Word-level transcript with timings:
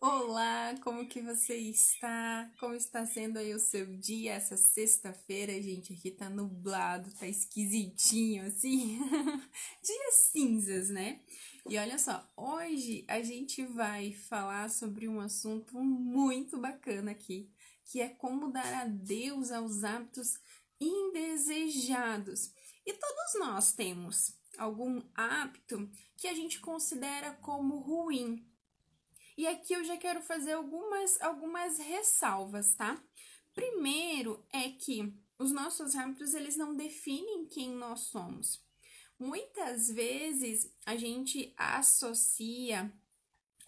Olá, 0.00 0.76
como 0.84 1.08
que 1.08 1.20
você 1.20 1.56
está? 1.56 2.48
Como 2.60 2.72
está 2.72 3.04
sendo 3.04 3.36
aí 3.36 3.52
o 3.52 3.58
seu 3.58 3.84
dia 3.96 4.34
essa 4.34 4.56
sexta-feira, 4.56 5.60
gente? 5.60 5.92
Aqui 5.92 6.12
tá 6.12 6.30
nublado, 6.30 7.12
tá 7.14 7.26
esquisitinho 7.26 8.46
assim. 8.46 8.96
Dias 9.82 10.14
cinzas, 10.30 10.88
né? 10.88 11.20
E 11.68 11.76
olha 11.76 11.98
só, 11.98 12.24
hoje 12.36 13.04
a 13.08 13.20
gente 13.22 13.66
vai 13.66 14.12
falar 14.12 14.70
sobre 14.70 15.08
um 15.08 15.18
assunto 15.18 15.76
muito 15.82 16.56
bacana 16.60 17.10
aqui, 17.10 17.50
que 17.84 18.00
é 18.00 18.08
como 18.08 18.52
dar 18.52 18.72
adeus 18.82 19.50
aos 19.50 19.82
hábitos 19.82 20.38
indesejados. 20.80 22.52
E 22.86 22.92
todos 22.92 23.40
nós 23.40 23.72
temos 23.72 24.32
algum 24.56 25.02
hábito 25.12 25.90
que 26.16 26.28
a 26.28 26.34
gente 26.34 26.60
considera 26.60 27.32
como 27.42 27.80
ruim 27.80 28.46
e 29.38 29.46
aqui 29.46 29.72
eu 29.72 29.84
já 29.84 29.96
quero 29.96 30.20
fazer 30.20 30.54
algumas, 30.54 31.22
algumas 31.22 31.78
ressalvas, 31.78 32.74
tá? 32.74 33.00
Primeiro 33.54 34.44
é 34.52 34.68
que 34.70 35.14
os 35.38 35.52
nossos 35.52 35.94
hábitos, 35.94 36.34
eles 36.34 36.56
não 36.56 36.74
definem 36.74 37.46
quem 37.46 37.70
nós 37.70 38.00
somos. 38.00 38.60
Muitas 39.16 39.88
vezes 39.88 40.68
a 40.84 40.96
gente 40.96 41.54
associa 41.56 42.92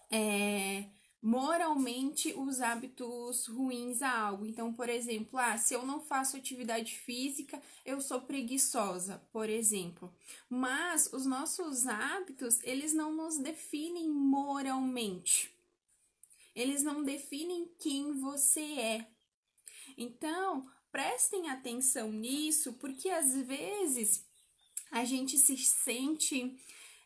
é, 0.09 0.89
moralmente 1.21 2.33
os 2.33 2.59
hábitos 2.59 3.47
ruins 3.47 4.01
a 4.01 4.11
algo. 4.11 4.45
Então, 4.45 4.73
por 4.73 4.89
exemplo, 4.89 5.39
ah, 5.39 5.57
se 5.57 5.73
eu 5.73 5.85
não 5.85 6.01
faço 6.01 6.35
atividade 6.35 6.95
física, 6.95 7.61
eu 7.85 8.01
sou 8.01 8.19
preguiçosa, 8.19 9.23
por 9.31 9.47
exemplo. 9.47 10.13
Mas 10.49 11.13
os 11.13 11.25
nossos 11.25 11.87
hábitos, 11.87 12.59
eles 12.61 12.93
não 12.93 13.13
nos 13.13 13.37
definem 13.37 14.09
moralmente 14.09 15.60
eles 16.55 16.83
não 16.83 17.03
definem 17.03 17.71
quem 17.79 18.19
você 18.19 18.61
é. 18.61 19.07
Então, 19.97 20.69
prestem 20.91 21.49
atenção 21.49 22.11
nisso, 22.11 22.73
porque 22.73 23.09
às 23.09 23.35
vezes 23.35 24.25
a 24.91 25.05
gente 25.05 25.37
se 25.37 25.57
sente. 25.57 26.57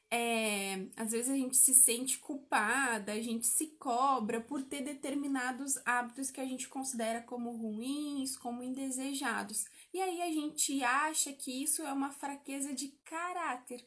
É, 0.10 0.88
às 0.96 1.12
vezes 1.12 1.32
a 1.32 1.36
gente 1.36 1.58
se 1.58 1.74
sente 1.74 2.20
culpada, 2.20 3.12
a 3.12 3.22
gente 3.22 3.48
se 3.48 3.68
cobra 3.78 4.40
por 4.40 4.64
ter 4.64 4.82
determinados 4.82 5.78
hábitos 5.84 6.30
que 6.30 6.40
a 6.40 6.46
gente 6.46 6.70
considera 6.70 7.22
como 7.24 7.52
ruins, 7.52 8.38
como 8.38 8.64
indesejados. 8.64 9.66
E 9.94 10.00
aí 10.00 10.22
a 10.22 10.32
gente 10.32 10.82
acha 10.84 11.34
que 11.34 11.64
isso 11.64 11.82
é 11.82 11.92
uma 11.92 12.12
fraqueza 12.12 12.74
de 12.74 12.90
caráter. 13.04 13.86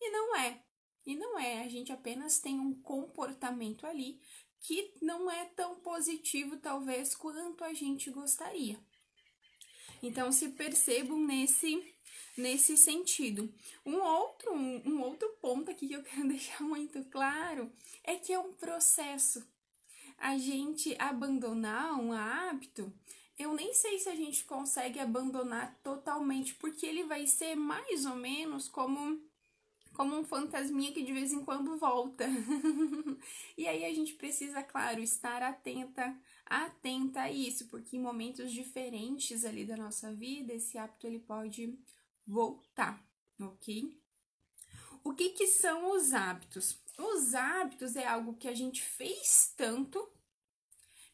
E 0.00 0.10
não 0.10 0.36
é. 0.36 0.62
E 1.06 1.14
não 1.14 1.38
é, 1.38 1.62
a 1.62 1.68
gente 1.68 1.92
apenas 1.92 2.40
tem 2.40 2.58
um 2.58 2.74
comportamento 2.80 3.86
ali 3.86 4.20
que 4.64 4.94
não 5.02 5.30
é 5.30 5.44
tão 5.54 5.76
positivo, 5.76 6.56
talvez, 6.56 7.14
quanto 7.14 7.62
a 7.62 7.74
gente 7.74 8.10
gostaria. 8.10 8.80
Então, 10.02 10.32
se 10.32 10.48
percebam 10.48 11.18
nesse 11.18 11.94
nesse 12.36 12.76
sentido. 12.76 13.52
Um 13.84 14.00
outro, 14.00 14.52
um, 14.52 14.82
um, 14.88 15.02
outro 15.02 15.28
ponto 15.40 15.70
aqui 15.70 15.86
que 15.86 15.94
eu 15.94 16.02
quero 16.02 16.26
deixar 16.26 16.62
muito 16.62 17.04
claro 17.04 17.70
é 18.02 18.16
que 18.16 18.32
é 18.32 18.38
um 18.38 18.54
processo. 18.54 19.46
A 20.16 20.38
gente 20.38 20.96
abandonar 20.98 22.00
um 22.00 22.12
hábito, 22.12 22.92
eu 23.38 23.52
nem 23.52 23.74
sei 23.74 23.98
se 23.98 24.08
a 24.08 24.16
gente 24.16 24.44
consegue 24.44 24.98
abandonar 24.98 25.78
totalmente, 25.82 26.54
porque 26.54 26.86
ele 26.86 27.04
vai 27.04 27.26
ser 27.26 27.54
mais 27.54 28.06
ou 28.06 28.16
menos 28.16 28.68
como 28.68 29.20
como 29.94 30.18
um 30.18 30.24
fantasminha 30.24 30.92
que 30.92 31.02
de 31.02 31.12
vez 31.12 31.32
em 31.32 31.44
quando 31.44 31.78
volta. 31.78 32.26
e 33.56 33.66
aí 33.66 33.84
a 33.84 33.94
gente 33.94 34.14
precisa, 34.14 34.62
claro, 34.62 35.00
estar 35.00 35.42
atenta, 35.42 36.14
atenta 36.44 37.22
a 37.22 37.30
isso, 37.30 37.68
porque 37.68 37.96
em 37.96 38.00
momentos 38.00 38.52
diferentes 38.52 39.44
ali 39.44 39.64
da 39.64 39.76
nossa 39.76 40.12
vida, 40.12 40.52
esse 40.52 40.76
hábito 40.76 41.06
ele 41.06 41.20
pode 41.20 41.78
voltar, 42.26 43.02
ok? 43.40 43.96
O 45.04 45.14
que 45.14 45.30
que 45.30 45.46
são 45.46 45.92
os 45.92 46.12
hábitos? 46.12 46.82
Os 46.98 47.34
hábitos 47.34 47.94
é 47.94 48.06
algo 48.06 48.36
que 48.36 48.48
a 48.48 48.54
gente 48.54 48.82
fez 48.82 49.54
tanto 49.56 50.10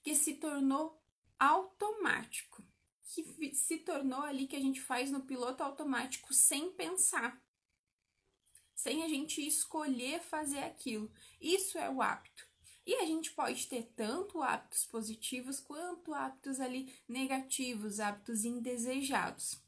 que 0.02 0.14
se 0.14 0.34
tornou 0.34 0.98
automático, 1.38 2.64
que 3.02 3.54
se 3.54 3.78
tornou 3.78 4.22
ali 4.22 4.46
que 4.46 4.56
a 4.56 4.60
gente 4.60 4.80
faz 4.80 5.10
no 5.10 5.20
piloto 5.20 5.62
automático 5.62 6.32
sem 6.32 6.70
pensar 6.72 7.38
sem 8.80 9.02
a 9.02 9.08
gente 9.08 9.46
escolher 9.46 10.20
fazer 10.20 10.60
aquilo. 10.60 11.10
Isso 11.38 11.76
é 11.76 11.90
o 11.90 12.00
hábito. 12.00 12.48
E 12.86 12.94
a 12.94 13.04
gente 13.04 13.30
pode 13.32 13.66
ter 13.66 13.92
tanto 13.94 14.42
hábitos 14.42 14.86
positivos 14.86 15.60
quanto 15.60 16.14
hábitos 16.14 16.60
ali 16.60 16.94
negativos, 17.06 18.00
hábitos 18.00 18.44
indesejados. 18.44 19.62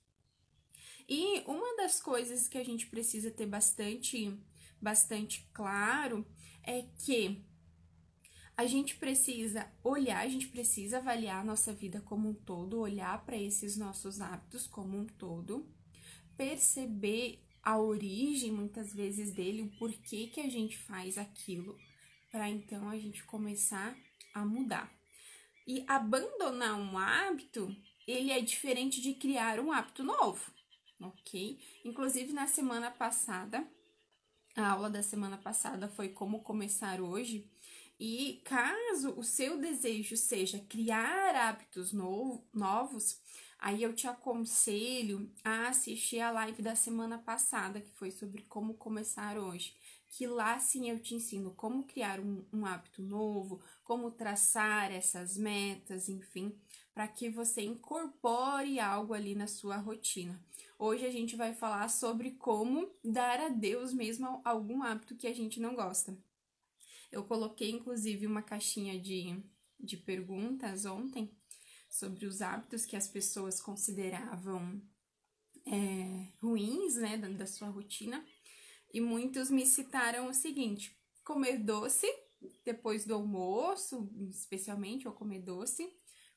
E 1.06 1.42
uma 1.46 1.76
das 1.76 2.00
coisas 2.00 2.48
que 2.48 2.56
a 2.56 2.64
gente 2.64 2.86
precisa 2.86 3.30
ter 3.30 3.46
bastante, 3.46 4.34
bastante 4.80 5.46
claro 5.52 6.26
é 6.62 6.86
que 7.04 7.44
a 8.56 8.64
gente 8.64 8.96
precisa 8.96 9.70
olhar, 9.84 10.24
a 10.24 10.28
gente 10.28 10.48
precisa 10.48 10.98
avaliar 10.98 11.40
a 11.40 11.44
nossa 11.44 11.72
vida 11.72 12.00
como 12.00 12.30
um 12.30 12.34
todo, 12.34 12.80
olhar 12.80 13.22
para 13.26 13.36
esses 13.36 13.76
nossos 13.76 14.22
hábitos 14.22 14.66
como 14.66 14.96
um 14.96 15.06
todo, 15.06 15.68
perceber 16.34 17.42
a 17.62 17.78
origem 17.78 18.50
muitas 18.50 18.92
vezes 18.92 19.32
dele, 19.32 19.62
o 19.62 19.78
porquê 19.78 20.26
que 20.26 20.40
a 20.40 20.48
gente 20.48 20.76
faz 20.76 21.16
aquilo, 21.16 21.78
para 22.30 22.48
então 22.48 22.88
a 22.88 22.98
gente 22.98 23.22
começar 23.24 23.96
a 24.34 24.44
mudar. 24.44 24.92
E 25.66 25.84
abandonar 25.86 26.74
um 26.74 26.98
hábito, 26.98 27.74
ele 28.06 28.32
é 28.32 28.40
diferente 28.40 29.00
de 29.00 29.14
criar 29.14 29.60
um 29.60 29.70
hábito 29.70 30.02
novo, 30.02 30.52
ok? 31.00 31.60
Inclusive 31.84 32.32
na 32.32 32.48
semana 32.48 32.90
passada, 32.90 33.64
a 34.56 34.70
aula 34.70 34.90
da 34.90 35.02
semana 35.02 35.38
passada 35.38 35.88
foi 35.88 36.08
como 36.08 36.42
começar 36.42 37.00
hoje. 37.00 37.48
E 37.98 38.42
caso 38.44 39.14
o 39.16 39.22
seu 39.22 39.58
desejo 39.58 40.16
seja 40.16 40.58
criar 40.68 41.36
hábitos 41.36 41.92
novo, 41.92 42.44
novos, 42.52 43.20
Aí 43.62 43.80
eu 43.80 43.94
te 43.94 44.08
aconselho 44.08 45.30
a 45.44 45.68
assistir 45.68 46.18
a 46.18 46.32
live 46.32 46.60
da 46.60 46.74
semana 46.74 47.16
passada, 47.16 47.80
que 47.80 47.92
foi 47.92 48.10
sobre 48.10 48.42
como 48.42 48.74
começar 48.74 49.38
hoje. 49.38 49.76
Que 50.08 50.26
lá 50.26 50.58
sim 50.58 50.90
eu 50.90 50.98
te 50.98 51.14
ensino 51.14 51.52
como 51.52 51.86
criar 51.86 52.18
um, 52.18 52.44
um 52.52 52.66
hábito 52.66 53.00
novo, 53.00 53.62
como 53.84 54.10
traçar 54.10 54.90
essas 54.90 55.38
metas, 55.38 56.08
enfim, 56.08 56.52
para 56.92 57.06
que 57.06 57.30
você 57.30 57.62
incorpore 57.62 58.80
algo 58.80 59.14
ali 59.14 59.36
na 59.36 59.46
sua 59.46 59.76
rotina. 59.76 60.44
Hoje 60.76 61.06
a 61.06 61.10
gente 61.12 61.36
vai 61.36 61.54
falar 61.54 61.88
sobre 61.88 62.32
como 62.32 62.90
dar 63.04 63.38
a 63.38 63.48
Deus 63.48 63.94
mesmo 63.94 64.42
algum 64.44 64.82
hábito 64.82 65.14
que 65.14 65.28
a 65.28 65.32
gente 65.32 65.60
não 65.60 65.76
gosta. 65.76 66.18
Eu 67.12 67.22
coloquei 67.22 67.70
inclusive 67.70 68.26
uma 68.26 68.42
caixinha 68.42 68.98
de, 69.00 69.40
de 69.78 69.96
perguntas 69.96 70.84
ontem 70.84 71.32
sobre 71.92 72.24
os 72.24 72.40
hábitos 72.40 72.86
que 72.86 72.96
as 72.96 73.06
pessoas 73.06 73.60
consideravam 73.60 74.80
é, 75.66 76.32
ruins, 76.40 76.96
né, 76.96 77.18
da, 77.18 77.28
da 77.28 77.46
sua 77.46 77.68
rotina. 77.68 78.24
E 78.92 79.00
muitos 79.00 79.50
me 79.50 79.66
citaram 79.66 80.28
o 80.28 80.34
seguinte: 80.34 80.96
comer 81.22 81.58
doce 81.58 82.06
depois 82.64 83.04
do 83.04 83.14
almoço, 83.14 84.10
especialmente, 84.30 85.06
ou 85.06 85.12
comer 85.12 85.42
doce, 85.42 85.86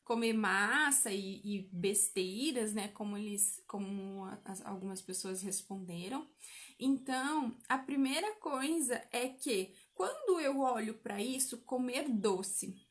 comer 0.03 0.33
massa 0.33 1.11
e, 1.11 1.41
e 1.43 1.69
besteiras, 1.71 2.73
né, 2.73 2.89
como 2.89 3.17
eles, 3.17 3.63
como 3.65 4.25
as, 4.43 4.63
algumas 4.65 5.01
pessoas 5.01 5.41
responderam. 5.41 6.29
Então, 6.77 7.57
a 7.69 7.77
primeira 7.77 8.35
coisa 8.35 9.01
é 9.09 9.29
que 9.29 9.73
quando 9.93 10.37
eu 10.41 10.59
olho 10.59 10.95
para 10.95 11.23
isso, 11.23 11.59
comer 11.59 12.09
doce 12.09 12.84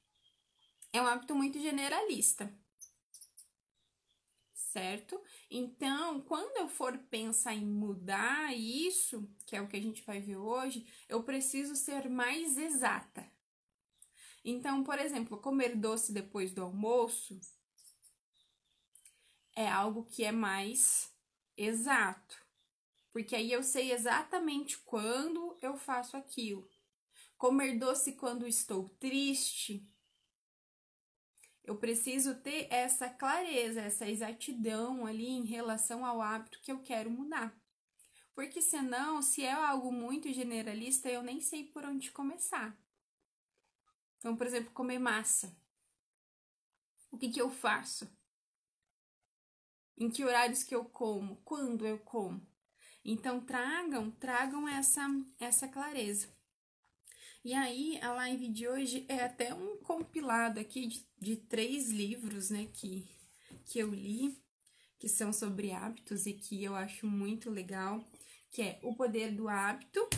é 0.95 1.03
um 1.03 1.09
hábito 1.09 1.35
muito 1.35 1.59
generalista. 1.59 2.57
Certo? 4.53 5.21
Então, 5.51 6.21
quando 6.21 6.57
eu 6.57 6.69
for 6.69 6.97
pensar 7.11 7.53
em 7.53 7.67
mudar 7.67 8.57
isso, 8.57 9.29
que 9.45 9.57
é 9.57 9.61
o 9.61 9.67
que 9.67 9.77
a 9.77 9.83
gente 9.83 10.03
vai 10.03 10.21
ver 10.21 10.37
hoje, 10.37 10.87
eu 11.09 11.25
preciso 11.25 11.75
ser 11.75 12.09
mais 12.09 12.57
exata. 12.57 13.29
Então, 14.45 14.85
por 14.85 14.99
exemplo, 15.01 15.39
comer 15.39 15.77
doce 15.77 16.13
depois 16.13 16.53
do 16.53 16.63
almoço 16.63 17.41
é 19.57 19.69
algo 19.69 20.05
que 20.05 20.23
é 20.23 20.31
mais 20.31 21.13
exato. 21.57 22.41
Porque 23.13 23.35
aí 23.35 23.51
eu 23.51 23.65
sei 23.65 23.91
exatamente 23.91 24.79
quando 24.79 25.57
eu 25.61 25.77
faço 25.77 26.17
aquilo. 26.17 26.69
Comer 27.37 27.79
doce 27.79 28.13
quando 28.13 28.47
estou 28.47 28.89
triste 29.01 29.89
eu 31.65 31.77
preciso 31.77 32.35
ter 32.35 32.69
essa 32.71 33.09
clareza, 33.09 33.81
essa 33.81 34.09
exatidão 34.09 35.07
ali 35.07 35.29
em 35.29 35.45
relação 35.45 36.05
ao 36.05 36.21
hábito 36.21 36.61
que 36.61 36.71
eu 36.71 36.81
quero 36.83 37.11
mudar. 37.11 37.59
Porque 38.35 38.61
senão, 38.61 39.23
se 39.23 39.45
é 39.45 39.53
algo 39.53 39.91
muito 39.91 40.31
generalista, 40.33 41.09
eu 41.09 41.23
nem 41.23 41.41
sei 41.41 41.65
por 41.65 41.85
onde 41.85 42.11
começar. 42.11 42.77
Então, 44.19 44.37
por 44.37 44.47
exemplo, 44.47 44.73
comer 44.73 44.99
massa. 44.99 45.57
O 47.11 47.17
que, 47.17 47.31
que 47.31 47.41
eu 47.41 47.49
faço? 47.49 48.11
Em 49.97 50.11
que 50.11 50.25
horários 50.25 50.65
que 50.65 50.75
eu 50.75 50.85
como? 50.85 51.37
Quando 51.45 51.87
eu 51.87 51.99
como? 51.99 52.45
Então, 53.05 53.41
tragam, 53.41 54.11
tragam 54.11 54.69
essa, 54.69 55.07
essa 55.39 55.69
clareza. 55.69 56.29
E 57.45 57.53
aí, 57.53 58.01
a 58.01 58.11
live 58.15 58.49
de 58.49 58.67
hoje 58.67 59.05
é 59.07 59.23
até 59.23 59.53
um 59.53 59.77
compilado 59.77 60.59
aqui 60.59 60.87
de, 60.87 61.07
de 61.21 61.37
três 61.37 61.91
livros, 61.91 62.49
né, 62.49 62.71
que, 62.73 63.07
que 63.67 63.79
eu 63.79 63.91
li, 63.93 64.43
que 64.99 65.11
são 65.11 65.31
sobre 65.31 65.71
hábitos 65.71 66.25
e 66.25 66.33
que 66.33 66.65
eu 66.65 66.75
acho 66.75 67.07
muito 67.07 67.51
legal, 67.51 68.03
que 68.51 68.63
é 68.63 68.81
O 68.83 68.95
Poder 68.95 69.31
do 69.31 69.47
Hábito, 69.47 70.09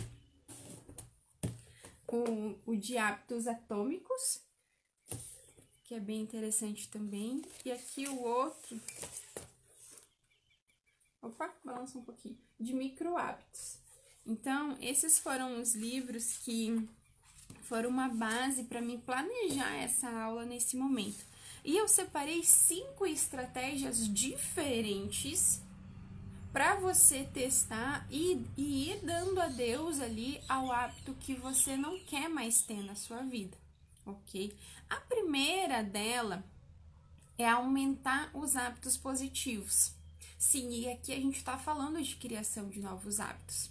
o, 2.06 2.54
o 2.64 2.76
de 2.76 2.96
Hábitos 2.96 3.48
Atômicos, 3.48 4.40
que 5.82 5.96
é 5.96 6.00
bem 6.00 6.20
interessante 6.20 6.88
também, 6.88 7.42
e 7.64 7.72
aqui 7.72 8.06
o 8.06 8.22
outro, 8.22 8.80
opa, 11.20 11.52
balança 11.64 11.98
um 11.98 12.04
pouquinho, 12.04 12.38
de 12.60 12.72
micro 12.72 13.16
hábitos. 13.16 13.78
Então, 14.24 14.78
esses 14.80 15.18
foram 15.18 15.60
os 15.60 15.74
livros 15.74 16.36
que 16.38 16.88
foram 17.68 17.90
uma 17.90 18.08
base 18.08 18.64
para 18.64 18.80
me 18.80 18.98
planejar 18.98 19.74
essa 19.76 20.08
aula 20.08 20.44
nesse 20.44 20.76
momento. 20.76 21.24
E 21.64 21.76
eu 21.76 21.88
separei 21.88 22.44
cinco 22.44 23.04
estratégias 23.04 24.12
diferentes 24.12 25.60
para 26.52 26.76
você 26.76 27.24
testar 27.24 28.06
e, 28.10 28.46
e, 28.56 28.90
ir 28.90 29.04
dando 29.04 29.40
adeus 29.40 30.00
ali 30.00 30.40
ao 30.48 30.70
hábito 30.70 31.14
que 31.20 31.34
você 31.34 31.76
não 31.76 31.98
quer 31.98 32.28
mais 32.28 32.62
ter 32.62 32.82
na 32.82 32.94
sua 32.94 33.18
vida, 33.22 33.56
ok? 34.06 34.56
A 34.88 34.96
primeira 34.96 35.82
dela 35.82 36.44
é 37.36 37.48
aumentar 37.48 38.30
os 38.32 38.56
hábitos 38.56 38.96
positivos. 38.96 39.92
Sim, 40.38 40.70
e 40.70 40.88
aqui 40.88 41.12
a 41.12 41.16
gente 41.16 41.36
está 41.36 41.58
falando 41.58 42.00
de 42.00 42.16
criação 42.16 42.68
de 42.68 42.80
novos 42.80 43.20
hábitos. 43.20 43.70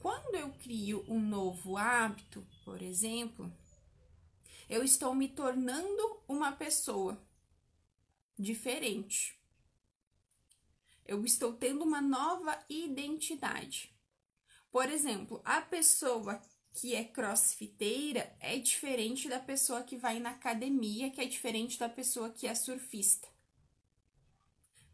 Quando 0.00 0.34
eu 0.34 0.50
crio 0.62 1.04
um 1.06 1.20
novo 1.20 1.76
hábito, 1.76 2.44
por 2.66 2.82
exemplo, 2.82 3.50
eu 4.68 4.82
estou 4.82 5.14
me 5.14 5.28
tornando 5.28 6.20
uma 6.26 6.50
pessoa 6.50 7.16
diferente. 8.36 9.40
Eu 11.06 11.24
estou 11.24 11.52
tendo 11.52 11.84
uma 11.84 12.02
nova 12.02 12.60
identidade. 12.68 13.94
Por 14.68 14.90
exemplo, 14.90 15.40
a 15.44 15.60
pessoa 15.60 16.42
que 16.72 16.96
é 16.96 17.04
crossfiteira 17.04 18.36
é 18.40 18.58
diferente 18.58 19.28
da 19.28 19.38
pessoa 19.38 19.84
que 19.84 19.96
vai 19.96 20.18
na 20.18 20.30
academia, 20.30 21.08
que 21.08 21.20
é 21.20 21.24
diferente 21.24 21.78
da 21.78 21.88
pessoa 21.88 22.30
que 22.30 22.48
é 22.48 22.54
surfista. 22.56 23.28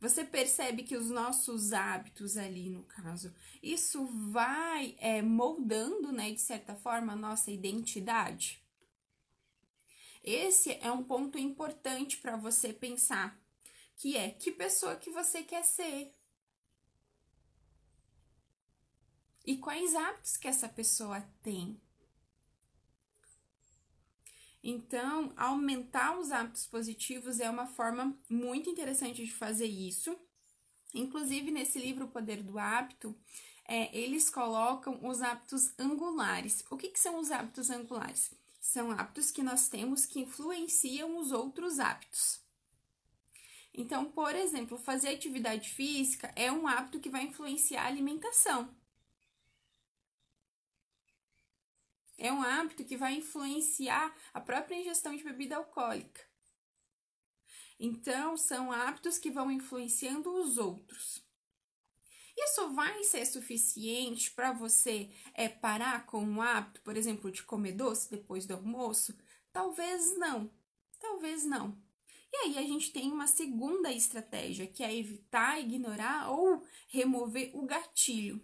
Você 0.03 0.25
percebe 0.25 0.83
que 0.83 0.97
os 0.97 1.09
nossos 1.11 1.73
hábitos 1.73 2.37
ali, 2.37 2.69
no 2.69 2.83
caso, 2.83 3.33
isso 3.63 4.05
vai 4.33 4.97
é, 4.99 5.23
moldando, 5.23 6.11
né, 6.11 6.33
de 6.33 6.41
certa 6.41 6.75
forma, 6.75 7.13
a 7.13 7.17
nossa 7.17 7.53
identidade? 7.53 8.61
Esse 10.21 10.73
é 10.83 10.91
um 10.91 11.05
ponto 11.05 11.39
importante 11.39 12.17
para 12.17 12.37
você 12.37 12.73
pensar, 12.73 13.41
que 13.95 14.17
é 14.17 14.31
que 14.31 14.51
pessoa 14.51 14.97
que 14.97 15.09
você 15.09 15.45
quer 15.45 15.63
ser. 15.63 16.13
E 19.47 19.57
quais 19.57 19.95
hábitos 19.95 20.37
que 20.37 20.49
essa 20.49 20.69
pessoa 20.69 21.21
tem. 21.45 21.81
Então, 24.63 25.33
aumentar 25.37 26.19
os 26.19 26.31
hábitos 26.31 26.67
positivos 26.67 27.41
é 27.41 27.51
uma 27.51 27.67
forma 27.67 28.17
muito 28.29 28.71
interessante 28.71 29.25
de 29.25 29.33
fazer 29.33 29.67
isso. 29.67 30.17
Inclusive, 30.95 31.51
nesse 31.51 31.81
livro 31.81 32.05
O 32.05 32.11
Poder 32.11 32.43
do 32.43 32.59
Hábito, 32.59 33.17
é, 33.67 33.97
eles 33.97 34.31
colocam 34.31 35.01
os 35.03 35.21
hábitos 35.21 35.73
angulares. 35.79 36.65
O 36.71 36.77
que, 36.77 36.89
que 36.89 37.01
são 37.01 37.19
os 37.19 37.31
hábitos 37.31 37.71
angulares? 37.71 38.33
São 38.61 38.93
hábitos 38.93 39.31
que 39.31 39.43
nós 39.43 39.69
temos 39.69 40.07
que 40.07 40.21
influenciam 40.21 41.19
os 41.19 41.33
outros 41.33 41.81
hábitos. 41.81 42.41
Então, 43.75 44.05
por 44.05 44.37
exemplo, 44.37 44.79
fazer 44.79 45.09
atividade 45.09 45.71
física 45.71 46.33
é 46.37 46.53
um 46.53 46.69
hábito 46.69 47.01
que 47.01 47.09
vai 47.09 47.23
influenciar 47.25 47.85
a 47.85 47.89
alimentação. 47.89 48.73
É 52.23 52.33
um 52.33 52.41
hábito 52.41 52.85
que 52.85 52.97
vai 52.97 53.15
influenciar 53.15 54.17
a 54.33 54.41
própria 54.41 54.77
ingestão 54.77 55.17
de 55.17 55.25
bebida 55.25 55.57
alcoólica. 55.57 56.21
Então, 57.81 58.37
são 58.37 58.71
hábitos 58.71 59.19
que 59.19 59.29
vão 59.29 59.51
influenciando 59.51 60.33
os 60.33 60.57
outros. 60.57 61.27
Isso 62.37 62.73
vai 62.75 63.03
ser 63.03 63.27
suficiente 63.27 64.31
para 64.31 64.53
você 64.53 65.11
é, 65.35 65.49
parar 65.49 66.07
com 66.07 66.23
um 66.23 66.41
hábito, 66.41 66.81
por 66.83 66.97
exemplo, 66.97 67.29
de 67.29 67.43
comer 67.43 67.73
doce 67.73 68.09
depois 68.09 68.47
do 68.47 68.55
almoço? 68.55 69.19
Talvez 69.53 70.17
não. 70.17 70.49
Talvez 71.01 71.45
não. 71.45 71.77
E 72.33 72.37
aí 72.37 72.59
a 72.59 72.63
gente 72.63 72.93
tem 72.93 73.11
uma 73.11 73.27
segunda 73.27 73.93
estratégia, 73.93 74.69
que 74.69 74.85
é 74.85 74.97
evitar, 74.97 75.59
ignorar 75.59 76.31
ou 76.31 76.65
remover 76.87 77.51
o 77.53 77.67
gatilho. 77.67 78.41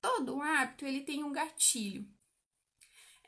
Todo 0.00 0.40
hábito 0.40 0.86
ele 0.86 1.00
tem 1.00 1.24
um 1.24 1.32
gatilho. 1.32 2.08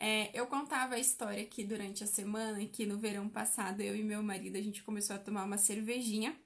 É, 0.01 0.31
eu 0.39 0.47
contava 0.47 0.97
a 0.97 0.99
história 0.99 1.43
aqui 1.43 1.65
durante 1.65 2.03
a 2.03 2.07
semana 2.07 2.65
que 2.67 2.85
no 2.85 2.99
verão 2.99 3.29
passado 3.29 3.81
eu 3.81 3.95
e 3.95 4.03
meu 4.03 4.23
marido 4.23 4.57
a 4.57 4.61
gente 4.61 4.83
começou 4.83 5.15
a 5.17 5.19
tomar 5.19 5.45
uma 5.45 5.57
cervejinha 5.59 6.37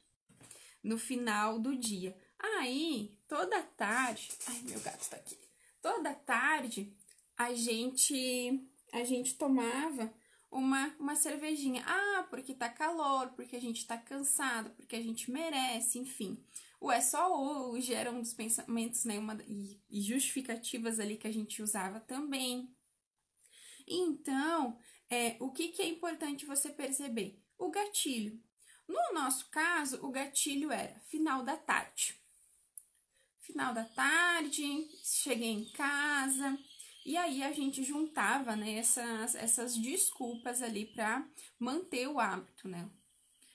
no 0.82 0.98
final 0.98 1.58
do 1.58 1.74
dia. 1.74 2.16
Aí, 2.38 3.16
toda 3.26 3.62
tarde, 3.62 4.30
ai 4.46 4.60
meu 4.62 4.80
gato 4.80 5.08
tá 5.08 5.16
aqui. 5.16 5.36
Toda 5.80 6.14
tarde 6.14 6.92
a 7.36 7.54
gente 7.54 8.68
a 8.92 9.04
gente 9.04 9.34
tomava 9.34 10.12
uma, 10.50 10.94
uma 10.98 11.14
cervejinha. 11.14 11.84
Ah, 11.86 12.26
porque 12.30 12.54
tá 12.54 12.68
calor, 12.68 13.28
porque 13.36 13.56
a 13.56 13.60
gente 13.60 13.86
tá 13.86 13.96
cansado, 13.98 14.70
porque 14.70 14.96
a 14.96 15.02
gente 15.02 15.30
merece, 15.30 15.98
enfim. 15.98 16.42
O 16.80 16.90
é 16.92 17.00
só 17.00 17.70
hoje 17.70 17.92
era 17.92 18.10
um 18.10 18.20
dos 18.20 18.32
pensamentos, 18.32 19.04
né? 19.04 19.18
Uma, 19.18 19.36
e, 19.46 19.80
e 19.90 20.00
justificativas 20.00 21.00
ali 21.00 21.16
que 21.16 21.26
a 21.26 21.32
gente 21.32 21.62
usava 21.62 22.00
também. 22.00 22.72
Então, 23.88 24.78
é, 25.10 25.36
o 25.40 25.50
que, 25.50 25.68
que 25.68 25.82
é 25.82 25.88
importante 25.88 26.46
você 26.46 26.70
perceber? 26.70 27.42
O 27.56 27.70
gatilho. 27.70 28.40
No 28.86 29.12
nosso 29.12 29.48
caso, 29.50 30.04
o 30.04 30.10
gatilho 30.10 30.70
era 30.70 30.98
final 31.00 31.42
da 31.42 31.56
tarde. 31.56 32.20
Final 33.40 33.72
da 33.74 33.84
tarde, 33.84 34.88
cheguei 35.02 35.50
em 35.50 35.64
casa, 35.72 36.58
e 37.08 37.16
aí 37.16 37.42
a 37.42 37.52
gente 37.52 37.82
juntava 37.82 38.54
né, 38.54 38.74
essas, 38.74 39.34
essas 39.34 39.76
desculpas 39.78 40.60
ali 40.60 40.84
para 40.84 41.26
manter 41.58 42.06
o 42.06 42.20
hábito, 42.20 42.68
né? 42.68 42.90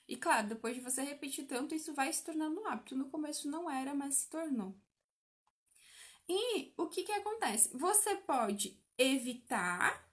E 0.08 0.16
claro, 0.16 0.48
depois 0.48 0.75
de 0.75 0.82
você 0.82 1.04
repetir 1.04 1.46
tanto, 1.46 1.75
isso 1.75 1.94
vai 1.94 2.12
se 2.12 2.24
tornando 2.24 2.60
um 2.60 2.68
hábito. 2.68 2.96
No 2.96 3.10
começo 3.10 3.48
não 3.50 3.70
era, 3.70 3.94
mas 3.94 4.16
se 4.16 4.30
tornou. 4.32 4.75
E 6.28 6.74
o 6.78 6.88
que 6.88 7.04
que 7.04 7.12
acontece? 7.12 7.70
Você 7.78 8.16
pode 8.16 8.82
evitar 8.98 10.04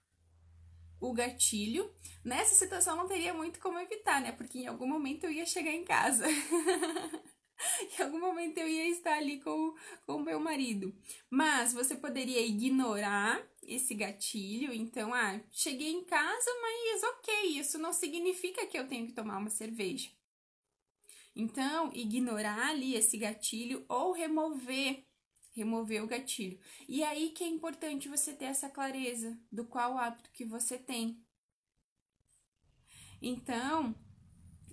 o 1.01 1.11
gatilho. 1.11 1.91
Nessa 2.23 2.53
situação 2.53 2.95
não 2.95 3.07
teria 3.07 3.33
muito 3.33 3.59
como 3.59 3.79
evitar, 3.79 4.21
né? 4.21 4.31
Porque 4.31 4.59
em 4.59 4.67
algum 4.67 4.87
momento 4.87 5.25
eu 5.25 5.31
ia 5.31 5.45
chegar 5.45 5.71
em 5.71 5.83
casa. 5.83 6.25
em 7.99 8.03
algum 8.03 8.19
momento 8.19 8.59
eu 8.59 8.67
ia 8.67 8.87
estar 8.89 9.15
ali 9.17 9.41
com 9.41 9.75
o 10.07 10.19
meu 10.19 10.39
marido. 10.39 10.95
Mas 11.29 11.73
você 11.73 11.95
poderia 11.95 12.45
ignorar 12.45 13.41
esse 13.63 13.95
gatilho. 13.95 14.71
Então, 14.71 15.13
ah, 15.13 15.41
cheguei 15.51 15.91
em 15.91 16.05
casa, 16.05 16.51
mas 16.61 17.03
ok, 17.03 17.59
isso 17.59 17.79
não 17.79 17.91
significa 17.91 18.65
que 18.67 18.77
eu 18.77 18.87
tenho 18.87 19.07
que 19.07 19.13
tomar 19.13 19.39
uma 19.39 19.49
cerveja. 19.49 20.09
Então, 21.35 21.91
ignorar 21.93 22.69
ali 22.69 22.93
esse 22.95 23.17
gatilho 23.17 23.85
ou 23.87 24.11
remover 24.11 25.03
remover 25.51 26.03
o 26.03 26.07
gatilho. 26.07 26.59
E 26.87 27.03
aí 27.03 27.29
que 27.31 27.43
é 27.43 27.47
importante 27.47 28.09
você 28.09 28.33
ter 28.33 28.45
essa 28.45 28.69
clareza 28.69 29.37
do 29.51 29.65
qual 29.65 29.97
hábito 29.97 30.31
que 30.31 30.45
você 30.45 30.77
tem. 30.77 31.23
Então, 33.21 33.95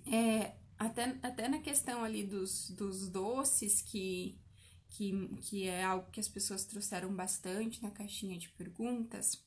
é, 0.05 0.55
até, 0.77 1.17
até 1.21 1.47
na 1.47 1.59
questão 1.59 2.03
ali 2.03 2.23
dos, 2.23 2.69
dos 2.71 3.09
doces, 3.09 3.81
que, 3.81 4.39
que, 4.89 5.37
que 5.37 5.67
é 5.67 5.83
algo 5.83 6.09
que 6.09 6.19
as 6.19 6.27
pessoas 6.27 6.65
trouxeram 6.65 7.13
bastante 7.15 7.81
na 7.83 7.91
caixinha 7.91 8.37
de 8.37 8.49
perguntas, 8.49 9.45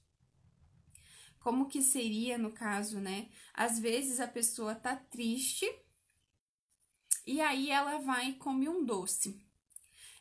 como 1.40 1.68
que 1.68 1.82
seria 1.82 2.38
no 2.38 2.52
caso, 2.52 3.00
né? 3.00 3.28
Às 3.52 3.78
vezes 3.80 4.20
a 4.20 4.28
pessoa 4.28 4.76
tá 4.76 4.94
triste 4.94 5.66
e 7.26 7.40
aí 7.40 7.70
ela 7.70 7.98
vai 7.98 8.30
e 8.30 8.34
come 8.34 8.68
um 8.68 8.84
doce 8.84 9.44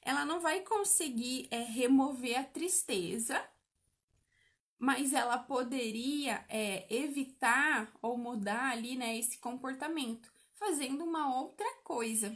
ela 0.01 0.25
não 0.25 0.39
vai 0.39 0.61
conseguir 0.61 1.47
é, 1.51 1.59
remover 1.59 2.39
a 2.39 2.43
tristeza, 2.43 3.43
mas 4.79 5.13
ela 5.13 5.37
poderia 5.37 6.43
é, 6.49 6.87
evitar 6.93 7.93
ou 8.01 8.17
mudar 8.17 8.71
ali, 8.71 8.95
né, 8.95 9.17
esse 9.17 9.37
comportamento, 9.37 10.31
fazendo 10.53 11.03
uma 11.03 11.39
outra 11.39 11.71
coisa. 11.83 12.35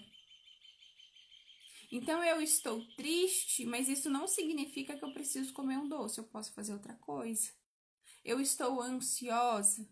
Então 1.92 2.24
eu 2.24 2.42
estou 2.42 2.86
triste, 2.96 3.66
mas 3.66 3.90
isso 3.90 4.10
não 4.10 4.28
significa 4.28 4.98
que 4.98 5.04
eu 5.04 5.14
preciso 5.14 5.54
comer 5.54 5.78
um 5.78 5.88
doce, 5.88 6.20
eu 6.20 6.26
posso 6.26 6.54
fazer 6.54 6.74
outra 6.74 6.94
coisa. 6.96 7.52
Eu 8.24 8.40
estou 8.40 8.82
ansiosa, 8.82 9.88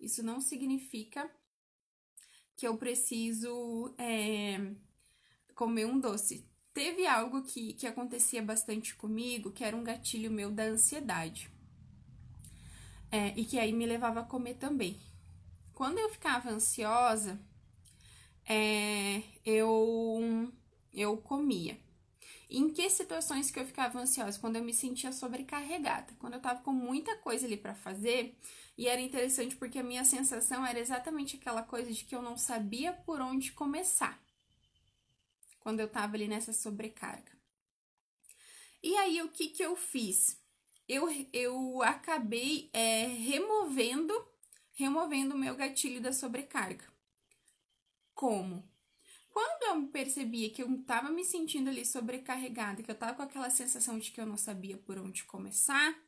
isso 0.00 0.22
não 0.22 0.40
significa 0.40 1.30
que 2.56 2.66
eu 2.66 2.76
preciso 2.76 3.94
é, 3.98 4.74
comer 5.54 5.86
um 5.86 6.00
doce. 6.00 6.51
Teve 6.74 7.06
algo 7.06 7.42
que, 7.42 7.74
que 7.74 7.86
acontecia 7.86 8.42
bastante 8.42 8.94
comigo, 8.94 9.52
que 9.52 9.62
era 9.62 9.76
um 9.76 9.84
gatilho 9.84 10.30
meu 10.30 10.50
da 10.50 10.64
ansiedade. 10.64 11.50
É, 13.10 13.28
e 13.36 13.44
que 13.44 13.58
aí 13.58 13.72
me 13.72 13.84
levava 13.84 14.20
a 14.20 14.24
comer 14.24 14.54
também. 14.54 14.98
Quando 15.74 15.98
eu 15.98 16.08
ficava 16.08 16.50
ansiosa, 16.50 17.38
é, 18.48 19.22
eu 19.44 20.50
eu 20.92 21.16
comia. 21.18 21.78
Em 22.50 22.68
que 22.70 22.88
situações 22.90 23.50
que 23.50 23.58
eu 23.58 23.66
ficava 23.66 23.98
ansiosa? 23.98 24.38
Quando 24.38 24.56
eu 24.56 24.64
me 24.64 24.74
sentia 24.74 25.10
sobrecarregada, 25.10 26.12
quando 26.18 26.34
eu 26.34 26.40
tava 26.40 26.62
com 26.62 26.72
muita 26.72 27.16
coisa 27.16 27.46
ali 27.46 27.56
para 27.56 27.74
fazer, 27.74 28.38
e 28.76 28.86
era 28.86 29.00
interessante 29.00 29.56
porque 29.56 29.78
a 29.78 29.82
minha 29.82 30.04
sensação 30.04 30.64
era 30.66 30.78
exatamente 30.78 31.36
aquela 31.36 31.62
coisa 31.62 31.90
de 31.92 32.04
que 32.04 32.14
eu 32.14 32.22
não 32.22 32.36
sabia 32.36 32.92
por 32.92 33.20
onde 33.20 33.52
começar. 33.52 34.22
Quando 35.62 35.80
eu 35.80 35.88
tava 35.88 36.16
ali 36.16 36.28
nessa 36.28 36.52
sobrecarga. 36.52 37.32
E 38.82 38.96
aí 38.96 39.22
o 39.22 39.28
que 39.28 39.48
que 39.48 39.62
eu 39.62 39.76
fiz? 39.76 40.40
Eu, 40.88 41.08
eu 41.32 41.82
acabei 41.82 42.68
é, 42.72 43.06
removendo 43.06 44.12
removendo 44.74 45.34
o 45.34 45.38
meu 45.38 45.54
gatilho 45.54 46.00
da 46.00 46.12
sobrecarga. 46.12 46.84
Como? 48.14 48.68
Quando 49.30 49.62
eu 49.62 49.88
percebia 49.88 50.50
que 50.50 50.62
eu 50.62 50.70
estava 50.74 51.10
me 51.10 51.24
sentindo 51.24 51.70
ali 51.70 51.84
sobrecarregada, 51.84 52.82
que 52.82 52.90
eu 52.90 52.94
estava 52.94 53.14
com 53.14 53.22
aquela 53.22 53.48
sensação 53.48 53.98
de 53.98 54.10
que 54.10 54.20
eu 54.20 54.26
não 54.26 54.36
sabia 54.36 54.76
por 54.76 54.98
onde 54.98 55.24
começar, 55.24 55.98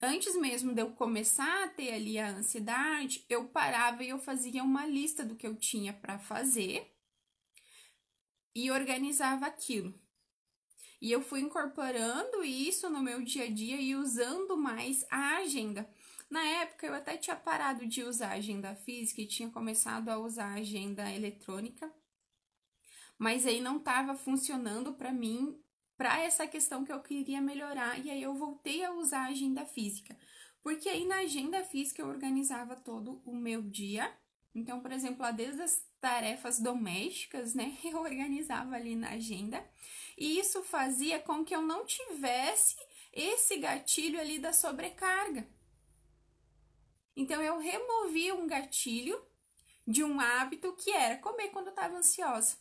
antes 0.00 0.36
mesmo 0.36 0.72
de 0.72 0.82
eu 0.82 0.92
começar 0.92 1.64
a 1.64 1.68
ter 1.68 1.92
ali 1.92 2.18
a 2.18 2.28
ansiedade, 2.28 3.24
eu 3.28 3.48
parava 3.48 4.04
e 4.04 4.08
eu 4.08 4.18
fazia 4.18 4.62
uma 4.62 4.86
lista 4.86 5.24
do 5.24 5.34
que 5.34 5.46
eu 5.46 5.56
tinha 5.56 5.92
para 5.92 6.18
fazer 6.18 6.93
e 8.54 8.70
organizava 8.70 9.46
aquilo. 9.46 9.94
E 11.00 11.12
eu 11.12 11.20
fui 11.20 11.40
incorporando 11.40 12.42
isso 12.44 12.88
no 12.88 13.02
meu 13.02 13.22
dia 13.22 13.44
a 13.44 13.50
dia 13.50 13.80
e 13.80 13.94
usando 13.94 14.56
mais 14.56 15.04
a 15.10 15.36
agenda. 15.36 15.88
Na 16.30 16.42
época, 16.42 16.86
eu 16.86 16.94
até 16.94 17.16
tinha 17.16 17.36
parado 17.36 17.86
de 17.86 18.02
usar 18.02 18.32
agenda 18.32 18.74
física 18.74 19.20
e 19.20 19.26
tinha 19.26 19.50
começado 19.50 20.08
a 20.08 20.18
usar 20.18 20.54
agenda 20.54 21.12
eletrônica, 21.12 21.92
mas 23.18 23.46
aí 23.46 23.60
não 23.60 23.76
estava 23.76 24.16
funcionando 24.16 24.94
para 24.94 25.12
mim, 25.12 25.60
para 25.96 26.20
essa 26.20 26.46
questão 26.46 26.84
que 26.84 26.92
eu 26.92 27.00
queria 27.00 27.40
melhorar, 27.40 28.04
e 28.04 28.10
aí 28.10 28.22
eu 28.22 28.34
voltei 28.34 28.84
a 28.84 28.92
usar 28.92 29.26
a 29.26 29.28
agenda 29.28 29.64
física, 29.64 30.16
porque 30.62 30.88
aí 30.88 31.06
na 31.06 31.18
agenda 31.18 31.62
física 31.62 32.02
eu 32.02 32.08
organizava 32.08 32.74
todo 32.74 33.22
o 33.24 33.36
meu 33.36 33.62
dia. 33.62 34.10
Então, 34.54 34.80
por 34.80 34.92
exemplo, 34.92 35.30
desde 35.32 35.62
as 35.62 35.84
tarefas 36.00 36.60
domésticas, 36.60 37.54
né, 37.54 37.76
eu 37.84 37.98
organizava 37.98 38.76
ali 38.76 38.94
na 38.94 39.10
agenda, 39.10 39.64
e 40.16 40.38
isso 40.38 40.62
fazia 40.62 41.18
com 41.18 41.44
que 41.44 41.54
eu 41.54 41.62
não 41.62 41.84
tivesse 41.84 42.76
esse 43.12 43.56
gatilho 43.56 44.20
ali 44.20 44.38
da 44.38 44.52
sobrecarga. 44.52 45.48
Então 47.16 47.40
eu 47.40 47.58
removi 47.58 48.32
um 48.32 48.46
gatilho 48.46 49.20
de 49.86 50.02
um 50.02 50.18
hábito 50.20 50.72
que 50.74 50.90
era 50.90 51.18
comer 51.18 51.48
quando 51.50 51.66
eu 51.66 51.72
estava 51.72 51.96
ansiosa. 51.96 52.56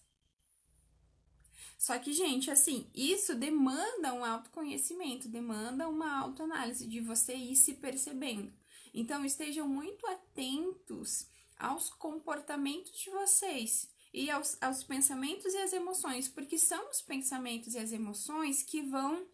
Só 1.77 1.97
que, 1.99 2.13
gente, 2.13 2.49
assim, 2.49 2.89
isso 2.93 3.35
demanda 3.35 4.13
um 4.13 4.23
autoconhecimento, 4.23 5.27
demanda 5.27 5.87
uma 5.89 6.17
autoanálise 6.19 6.87
de 6.87 7.01
você 7.01 7.35
ir 7.35 7.55
se 7.55 7.73
percebendo. 7.73 8.53
Então, 8.93 9.25
estejam 9.25 9.67
muito 9.67 10.05
atentos 10.07 11.27
aos 11.63 11.89
comportamentos 11.89 12.97
de 12.99 13.09
vocês 13.09 13.89
e 14.13 14.29
aos, 14.29 14.61
aos 14.61 14.83
pensamentos 14.83 15.53
e 15.53 15.57
às 15.57 15.73
emoções, 15.73 16.27
porque 16.27 16.57
são 16.57 16.89
os 16.89 17.01
pensamentos 17.01 17.73
e 17.73 17.79
as 17.79 17.91
emoções 17.91 18.61
que 18.61 18.81
vão 18.81 19.25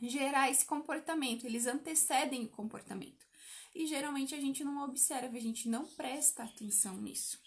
gerar 0.00 0.48
esse 0.50 0.64
comportamento, 0.64 1.44
eles 1.44 1.66
antecedem 1.66 2.44
o 2.44 2.48
comportamento 2.48 3.26
e 3.74 3.86
geralmente 3.86 4.34
a 4.34 4.40
gente 4.40 4.64
não 4.64 4.84
observa, 4.84 5.36
a 5.36 5.40
gente 5.40 5.68
não 5.68 5.84
presta 5.84 6.44
atenção 6.44 6.96
nisso. 6.96 7.40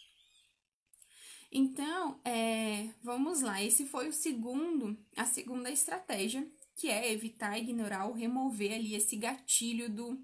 Então, 1.51 2.21
é, 2.23 2.89
vamos 3.03 3.41
lá. 3.41 3.61
Esse 3.61 3.85
foi 3.85 4.07
o 4.07 4.13
segundo, 4.13 4.97
a 5.17 5.25
segunda 5.25 5.69
estratégia, 5.69 6.49
que 6.75 6.87
é 6.87 7.11
evitar, 7.11 7.57
ignorar 7.57 8.05
ou 8.05 8.13
remover 8.13 8.73
ali 8.73 8.95
esse 8.95 9.17
gatilho 9.17 9.89
do, 9.89 10.17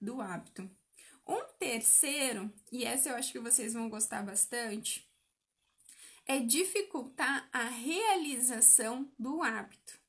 do 0.00 0.20
hábito. 0.20 0.70
Um 1.28 1.44
terceiro, 1.58 2.50
e 2.72 2.84
essa 2.84 3.10
eu 3.10 3.16
acho 3.16 3.30
que 3.30 3.38
vocês 3.38 3.74
vão 3.74 3.90
gostar 3.90 4.22
bastante, 4.22 5.06
é 6.26 6.40
dificultar 6.40 7.48
a 7.52 7.64
realização 7.64 9.12
do 9.18 9.42
hábito. 9.42 10.00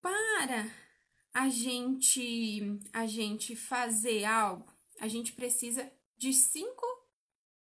Para 0.00 0.70
a 1.32 1.48
gente 1.48 2.80
a 2.92 3.06
gente 3.06 3.54
fazer 3.54 4.24
algo, 4.24 4.72
a 4.98 5.08
gente 5.08 5.32
precisa 5.32 5.92
de 6.16 6.32
cinco 6.32 6.86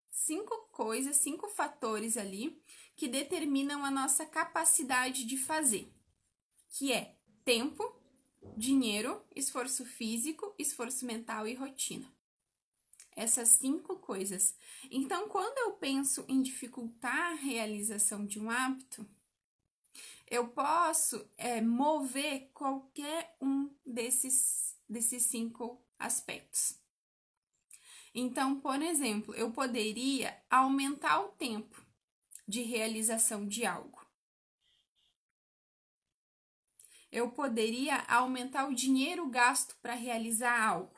cinco 0.10 0.68
coisas, 0.72 1.18
cinco 1.18 1.48
fatores 1.48 2.18
ali 2.18 2.62
que 2.96 3.08
determinam 3.08 3.86
a 3.86 3.92
nossa 3.92 4.26
capacidade 4.26 5.24
de 5.24 5.38
fazer, 5.38 5.94
que 6.70 6.92
é 6.92 7.16
tempo, 7.46 7.84
dinheiro, 8.56 9.22
esforço 9.36 9.86
físico, 9.86 10.54
esforço 10.58 11.06
mental 11.06 11.48
e 11.48 11.54
rotina. 11.54 12.12
Essas 13.16 13.50
cinco 13.50 13.98
coisas. 13.98 14.56
Então, 14.92 15.28
quando 15.28 15.58
eu 15.58 15.74
penso 15.74 16.24
em 16.28 16.42
dificultar 16.42 17.32
a 17.32 17.36
realização 17.36 18.26
de 18.26 18.40
um 18.40 18.50
hábito, 18.50 19.06
eu 20.30 20.48
posso 20.50 21.28
é, 21.38 21.62
mover 21.62 22.52
qualquer 22.54 23.36
um 23.42 23.74
desses, 23.86 24.78
desses 24.88 25.24
cinco 25.24 25.82
aspectos. 25.98 26.78
Então, 28.14 28.60
por 28.60 28.82
exemplo, 28.82 29.34
eu 29.36 29.52
poderia 29.52 30.36
aumentar 30.50 31.22
o 31.22 31.30
tempo 31.30 31.86
de 32.48 32.62
realização 32.62 33.48
de 33.48 33.66
algo. 33.66 34.07
Eu 37.12 37.32
poderia 37.32 38.04
aumentar 38.08 38.68
o 38.68 38.76
dinheiro 38.76 39.28
gasto 39.28 39.76
para 39.82 39.94
realizar 39.94 40.62
algo. 40.62 40.96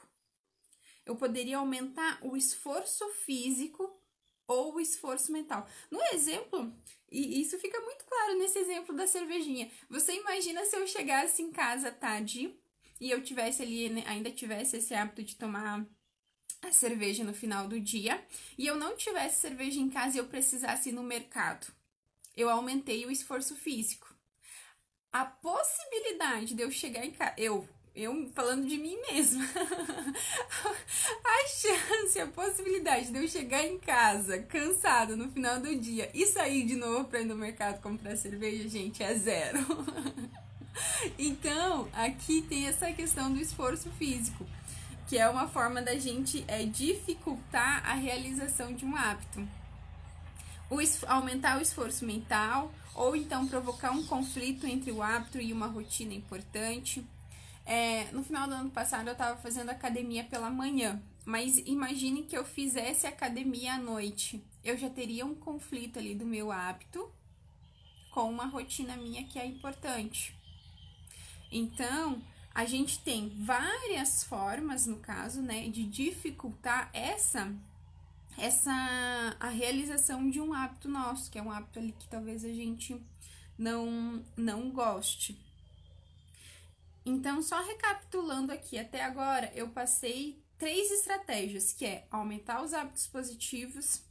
Eu 1.05 1.15
poderia 1.15 1.57
aumentar 1.57 2.19
o 2.21 2.35
esforço 2.35 3.07
físico 3.25 3.99
ou 4.47 4.75
o 4.75 4.79
esforço 4.79 5.31
mental. 5.31 5.67
No 5.91 6.01
exemplo, 6.13 6.73
e 7.11 7.41
isso 7.41 7.57
fica 7.59 7.79
muito 7.81 8.03
claro 8.05 8.37
nesse 8.37 8.57
exemplo 8.57 8.95
da 8.95 9.07
cervejinha. 9.07 9.71
Você 9.89 10.13
imagina 10.13 10.65
se 10.65 10.75
eu 10.75 10.87
chegasse 10.87 11.41
em 11.41 11.51
casa 11.51 11.91
tarde 11.91 12.55
e 12.99 13.09
eu 13.09 13.23
tivesse 13.23 13.61
ali, 13.61 13.89
né, 13.89 14.03
ainda 14.07 14.31
tivesse 14.31 14.77
esse 14.77 14.93
hábito 14.93 15.23
de 15.23 15.35
tomar 15.35 15.85
a 16.61 16.71
cerveja 16.71 17.23
no 17.23 17.33
final 17.33 17.67
do 17.67 17.79
dia 17.79 18.23
e 18.57 18.67
eu 18.67 18.75
não 18.75 18.97
tivesse 18.97 19.39
cerveja 19.39 19.79
em 19.79 19.89
casa 19.89 20.17
e 20.17 20.19
eu 20.19 20.27
precisasse 20.27 20.89
ir 20.89 20.93
no 20.93 21.03
mercado. 21.03 21.71
Eu 22.35 22.49
aumentei 22.49 23.05
o 23.05 23.11
esforço 23.11 23.55
físico. 23.55 24.08
A 25.11 25.25
possibilidade 25.25 26.53
de 26.53 26.61
eu 26.61 26.69
chegar 26.69 27.03
em 27.03 27.11
casa, 27.11 27.33
eu 27.35 27.67
eu 27.95 28.29
falando 28.33 28.65
de 28.65 28.77
mim 28.77 28.95
mesma. 29.11 29.43
a 31.25 31.47
chance, 31.47 32.19
a 32.19 32.27
possibilidade 32.27 33.11
de 33.11 33.17
eu 33.17 33.27
chegar 33.27 33.65
em 33.65 33.77
casa 33.79 34.39
cansada 34.43 35.15
no 35.15 35.29
final 35.31 35.59
do 35.59 35.75
dia 35.75 36.09
e 36.13 36.25
sair 36.27 36.65
de 36.65 36.75
novo 36.75 37.05
para 37.05 37.21
ir 37.21 37.25
no 37.25 37.35
mercado 37.35 37.81
comprar 37.81 38.15
cerveja, 38.15 38.69
gente, 38.69 39.03
é 39.03 39.13
zero. 39.15 39.59
então, 41.17 41.89
aqui 41.91 42.43
tem 42.43 42.67
essa 42.67 42.91
questão 42.93 43.33
do 43.33 43.41
esforço 43.41 43.89
físico, 43.93 44.45
que 45.07 45.17
é 45.17 45.27
uma 45.27 45.49
forma 45.49 45.81
da 45.81 45.97
gente 45.97 46.45
é, 46.47 46.63
dificultar 46.63 47.83
a 47.85 47.95
realização 47.95 48.73
de 48.73 48.85
um 48.85 48.95
hábito. 48.95 49.45
O, 50.69 50.77
aumentar 51.07 51.57
o 51.57 51.61
esforço 51.61 52.05
mental, 52.05 52.71
ou 52.93 53.15
então 53.15 53.47
provocar 53.47 53.91
um 53.91 54.05
conflito 54.05 54.67
entre 54.67 54.91
o 54.91 55.01
hábito 55.01 55.39
e 55.39 55.51
uma 55.51 55.67
rotina 55.67 56.13
importante 56.13 57.05
é, 57.69 58.11
no 58.11 58.23
final 58.23 58.47
do 58.47 58.55
ano 58.55 58.71
passado 58.71 59.07
eu 59.07 59.11
estava 59.11 59.39
fazendo 59.39 59.69
academia 59.69 60.23
pela 60.23 60.49
manhã, 60.49 60.99
mas 61.23 61.59
imagine 61.59 62.23
que 62.23 62.35
eu 62.35 62.43
fizesse 62.43 63.05
academia 63.05 63.73
à 63.73 63.77
noite. 63.77 64.43
Eu 64.63 64.75
já 64.75 64.89
teria 64.89 65.23
um 65.23 65.35
conflito 65.35 65.99
ali 65.99 66.15
do 66.15 66.25
meu 66.25 66.51
hábito 66.51 67.07
com 68.09 68.27
uma 68.27 68.47
rotina 68.47 68.97
minha 68.97 69.23
que 69.23 69.37
é 69.37 69.45
importante. 69.45 70.35
Então, 71.51 72.19
a 72.55 72.65
gente 72.65 72.97
tem 73.01 73.29
várias 73.45 74.23
formas, 74.23 74.87
no 74.87 74.97
caso, 74.97 75.39
né, 75.39 75.69
de 75.69 75.83
dificultar 75.83 76.89
essa 76.91 77.53
essa 78.37 78.71
a 79.39 79.49
realização 79.49 80.29
de 80.29 80.39
um 80.39 80.53
hábito 80.53 80.87
nosso, 80.87 81.29
que 81.29 81.37
é 81.37 81.41
um 81.41 81.51
hábito 81.51 81.79
ali 81.79 81.91
que 81.91 82.07
talvez 82.07 82.43
a 82.45 82.53
gente 82.53 83.01
não 83.57 84.23
não 84.37 84.71
goste. 84.71 85.37
Então, 87.05 87.41
só 87.41 87.61
recapitulando 87.63 88.51
aqui, 88.51 88.77
até 88.77 89.03
agora 89.03 89.51
eu 89.55 89.69
passei 89.69 90.43
três 90.57 90.91
estratégias, 90.91 91.73
que 91.73 91.85
é 91.85 92.07
aumentar 92.11 92.61
os 92.61 92.73
hábitos 92.73 93.07
positivos, 93.07 94.03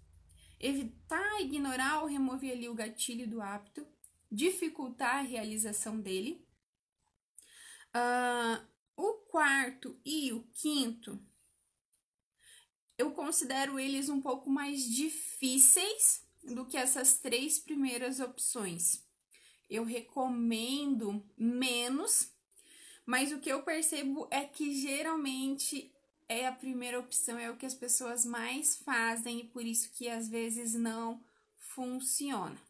evitar, 0.59 1.41
ignorar 1.41 2.01
ou 2.01 2.09
remover 2.09 2.53
ali 2.53 2.69
o 2.69 2.75
gatilho 2.75 3.29
do 3.29 3.41
hábito, 3.41 3.87
dificultar 4.31 5.17
a 5.17 5.23
realização 5.23 6.01
dele. 6.01 6.45
Uh, 7.95 8.67
o 8.97 9.13
quarto 9.31 9.99
e 10.05 10.33
o 10.33 10.43
quinto, 10.55 11.23
eu 12.99 13.13
considero 13.13 13.79
eles 13.79 14.09
um 14.09 14.21
pouco 14.21 14.51
mais 14.51 14.85
difíceis 14.85 16.27
do 16.43 16.67
que 16.67 16.77
essas 16.77 17.19
três 17.19 17.59
primeiras 17.59 18.19
opções. 18.19 19.07
Eu 19.71 19.85
recomendo 19.85 21.25
menos, 21.37 22.33
mas 23.07 23.31
o 23.31 23.39
que 23.39 23.51
eu 23.51 23.63
percebo 23.63 24.27
é 24.31 24.45
que 24.45 24.75
geralmente 24.75 25.95
é 26.29 26.47
a 26.47 26.53
primeira 26.53 26.99
opção, 26.99 27.39
é 27.39 27.51
o 27.51 27.57
que 27.57 27.65
as 27.65 27.75
pessoas 27.75 28.25
mais 28.25 28.77
fazem 28.77 29.41
e 29.41 29.45
por 29.45 29.65
isso 29.65 29.91
que 29.93 30.09
às 30.09 30.29
vezes 30.29 30.75
não 30.75 31.23
funciona. 31.57 32.61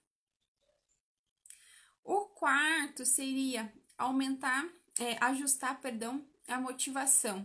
O 2.05 2.27
quarto 2.27 3.05
seria 3.05 3.73
aumentar, 3.97 4.69
é, 4.99 5.17
ajustar, 5.25 5.81
perdão, 5.81 6.25
a 6.47 6.61
motivação. 6.61 7.45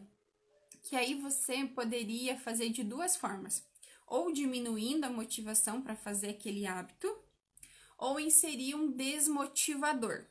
Que 0.84 0.96
aí 0.96 1.16
você 1.16 1.66
poderia 1.66 2.38
fazer 2.38 2.70
de 2.70 2.84
duas 2.84 3.16
formas: 3.16 3.66
ou 4.06 4.32
diminuindo 4.32 5.06
a 5.06 5.10
motivação 5.10 5.82
para 5.82 5.96
fazer 5.96 6.30
aquele 6.30 6.68
hábito, 6.68 7.12
ou 7.98 8.20
inserir 8.20 8.76
um 8.76 8.92
desmotivador. 8.92 10.26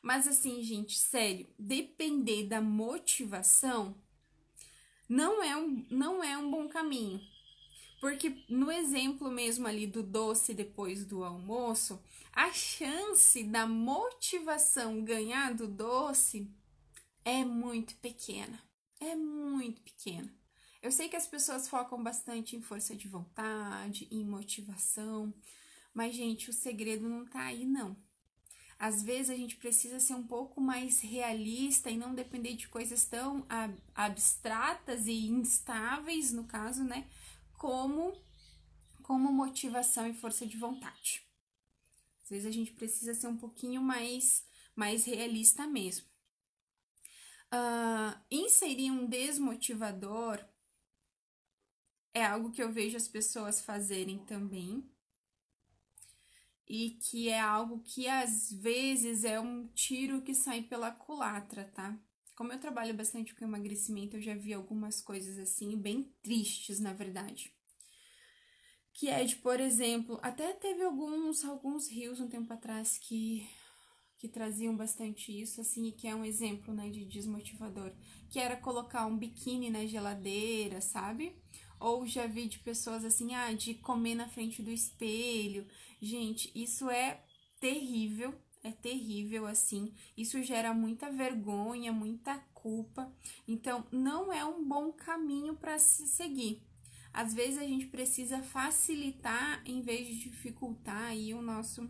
Mas 0.00 0.26
assim, 0.28 0.62
gente, 0.62 0.96
sério, 0.96 1.48
depender 1.58 2.46
da 2.46 2.60
motivação 2.60 4.00
não 5.08 5.42
é 5.42 5.56
um, 5.56 5.84
não 5.90 6.22
é 6.22 6.38
um 6.38 6.50
bom 6.50 6.68
caminho. 6.68 7.20
Porque 8.00 8.44
no 8.48 8.70
exemplo 8.70 9.30
mesmo 9.30 9.66
ali 9.66 9.86
do 9.86 10.02
doce 10.02 10.54
depois 10.54 11.04
do 11.04 11.24
almoço, 11.24 12.00
a 12.32 12.52
chance 12.52 13.42
da 13.44 13.66
motivação 13.66 15.02
ganhar 15.02 15.54
do 15.54 15.66
doce 15.66 16.48
é 17.24 17.44
muito 17.44 17.96
pequena. 17.96 18.62
É 19.00 19.14
muito 19.14 19.82
pequena. 19.82 20.32
Eu 20.82 20.90
sei 20.92 21.08
que 21.08 21.16
as 21.16 21.26
pessoas 21.26 21.68
focam 21.68 22.02
bastante 22.02 22.56
em 22.56 22.62
força 22.62 22.94
de 22.94 23.08
vontade, 23.08 24.08
em 24.10 24.24
motivação, 24.24 25.34
mas, 25.92 26.14
gente, 26.14 26.50
o 26.50 26.52
segredo 26.52 27.08
não 27.08 27.24
tá 27.24 27.40
aí, 27.40 27.64
não. 27.64 27.96
Às 28.78 29.02
vezes 29.02 29.30
a 29.30 29.34
gente 29.34 29.56
precisa 29.56 29.98
ser 29.98 30.14
um 30.14 30.26
pouco 30.26 30.60
mais 30.60 31.00
realista 31.00 31.90
e 31.90 31.96
não 31.96 32.14
depender 32.14 32.54
de 32.54 32.68
coisas 32.68 33.06
tão 33.06 33.46
abstratas 33.94 35.06
e 35.06 35.26
instáveis, 35.28 36.32
no 36.32 36.44
caso, 36.44 36.84
né? 36.84 37.08
Como, 37.54 38.12
como 39.02 39.32
motivação 39.32 40.06
e 40.06 40.12
força 40.12 40.46
de 40.46 40.58
vontade. 40.58 41.26
Às 42.22 42.28
vezes 42.28 42.46
a 42.46 42.50
gente 42.50 42.72
precisa 42.72 43.14
ser 43.14 43.28
um 43.28 43.36
pouquinho 43.36 43.80
mais, 43.80 44.44
mais 44.74 45.06
realista 45.06 45.66
mesmo. 45.66 46.06
Uh, 47.52 48.18
inserir 48.30 48.90
um 48.90 49.06
desmotivador 49.06 50.44
é 52.12 52.24
algo 52.24 52.50
que 52.50 52.62
eu 52.62 52.72
vejo 52.72 52.96
as 52.96 53.06
pessoas 53.06 53.60
fazerem 53.60 54.18
também 54.24 54.88
e 56.68 56.90
que 56.90 57.28
é 57.28 57.38
algo 57.38 57.80
que 57.80 58.08
às 58.08 58.50
vezes 58.50 59.24
é 59.24 59.38
um 59.38 59.68
tiro 59.68 60.22
que 60.22 60.34
sai 60.34 60.62
pela 60.62 60.90
culatra, 60.90 61.64
tá? 61.74 61.96
Como 62.34 62.52
eu 62.52 62.58
trabalho 62.58 62.92
bastante 62.94 63.34
com 63.34 63.44
emagrecimento, 63.44 64.16
eu 64.16 64.20
já 64.20 64.34
vi 64.34 64.52
algumas 64.52 65.00
coisas 65.00 65.38
assim, 65.38 65.76
bem 65.76 66.12
tristes, 66.22 66.80
na 66.80 66.92
verdade. 66.92 67.52
Que 68.92 69.08
é 69.08 69.24
de, 69.24 69.36
por 69.36 69.60
exemplo, 69.60 70.18
até 70.22 70.52
teve 70.52 70.82
alguns 70.82 71.44
alguns 71.44 71.88
rios 71.88 72.20
um 72.20 72.28
tempo 72.28 72.52
atrás 72.52 72.98
que 72.98 73.46
que 74.26 74.32
traziam 74.32 74.76
bastante 74.76 75.30
isso, 75.30 75.60
assim, 75.60 75.92
que 75.92 76.08
é 76.08 76.14
um 76.14 76.24
exemplo, 76.24 76.74
né, 76.74 76.90
de 76.90 77.04
desmotivador, 77.04 77.92
que 78.28 78.40
era 78.40 78.56
colocar 78.56 79.06
um 79.06 79.16
biquíni 79.16 79.70
na 79.70 79.86
geladeira, 79.86 80.80
sabe? 80.80 81.36
Ou 81.78 82.04
já 82.06 82.26
vi 82.26 82.48
de 82.48 82.58
pessoas 82.58 83.04
assim, 83.04 83.34
ah, 83.34 83.52
de 83.52 83.74
comer 83.74 84.16
na 84.16 84.28
frente 84.28 84.62
do 84.62 84.70
espelho. 84.70 85.66
Gente, 86.02 86.50
isso 86.54 86.90
é 86.90 87.22
terrível, 87.60 88.34
é 88.64 88.72
terrível 88.72 89.46
assim. 89.46 89.92
Isso 90.16 90.42
gera 90.42 90.74
muita 90.74 91.10
vergonha, 91.10 91.92
muita 91.92 92.38
culpa. 92.52 93.12
Então, 93.46 93.86
não 93.92 94.32
é 94.32 94.44
um 94.44 94.66
bom 94.66 94.90
caminho 94.92 95.54
para 95.54 95.78
se 95.78 96.08
seguir. 96.08 96.62
Às 97.12 97.32
vezes 97.32 97.58
a 97.58 97.64
gente 97.64 97.86
precisa 97.86 98.42
facilitar 98.42 99.62
em 99.64 99.82
vez 99.82 100.08
de 100.08 100.18
dificultar 100.18 101.04
aí 101.04 101.32
o 101.32 101.40
nosso 101.40 101.88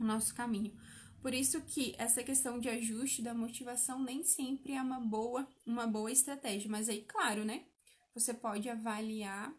o 0.00 0.04
nosso 0.04 0.34
caminho. 0.34 0.72
Por 1.22 1.32
isso 1.32 1.62
que 1.62 1.94
essa 1.98 2.24
questão 2.24 2.58
de 2.58 2.68
ajuste 2.68 3.22
da 3.22 3.32
motivação 3.32 4.02
nem 4.02 4.24
sempre 4.24 4.72
é 4.72 4.82
uma 4.82 4.98
boa, 4.98 5.48
uma 5.64 5.86
boa 5.86 6.10
estratégia, 6.10 6.68
mas 6.68 6.88
aí, 6.88 7.02
claro, 7.02 7.44
né? 7.44 7.64
Você 8.12 8.34
pode 8.34 8.68
avaliar 8.68 9.54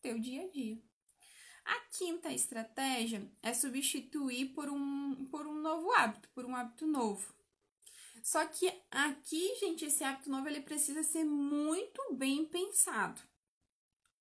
teu 0.00 0.18
dia 0.18 0.44
a 0.44 0.48
dia. 0.48 0.82
A 1.62 1.80
quinta 1.92 2.32
estratégia 2.32 3.30
é 3.42 3.52
substituir 3.52 4.54
por 4.54 4.70
um, 4.70 5.26
por 5.26 5.46
um 5.46 5.60
novo 5.60 5.92
hábito, 5.92 6.30
por 6.30 6.46
um 6.46 6.56
hábito 6.56 6.86
novo. 6.86 7.34
Só 8.22 8.46
que 8.46 8.72
aqui, 8.90 9.56
gente, 9.60 9.84
esse 9.84 10.02
hábito 10.02 10.30
novo 10.30 10.48
ele 10.48 10.62
precisa 10.62 11.02
ser 11.02 11.24
muito 11.24 12.14
bem 12.14 12.46
pensado. 12.46 13.20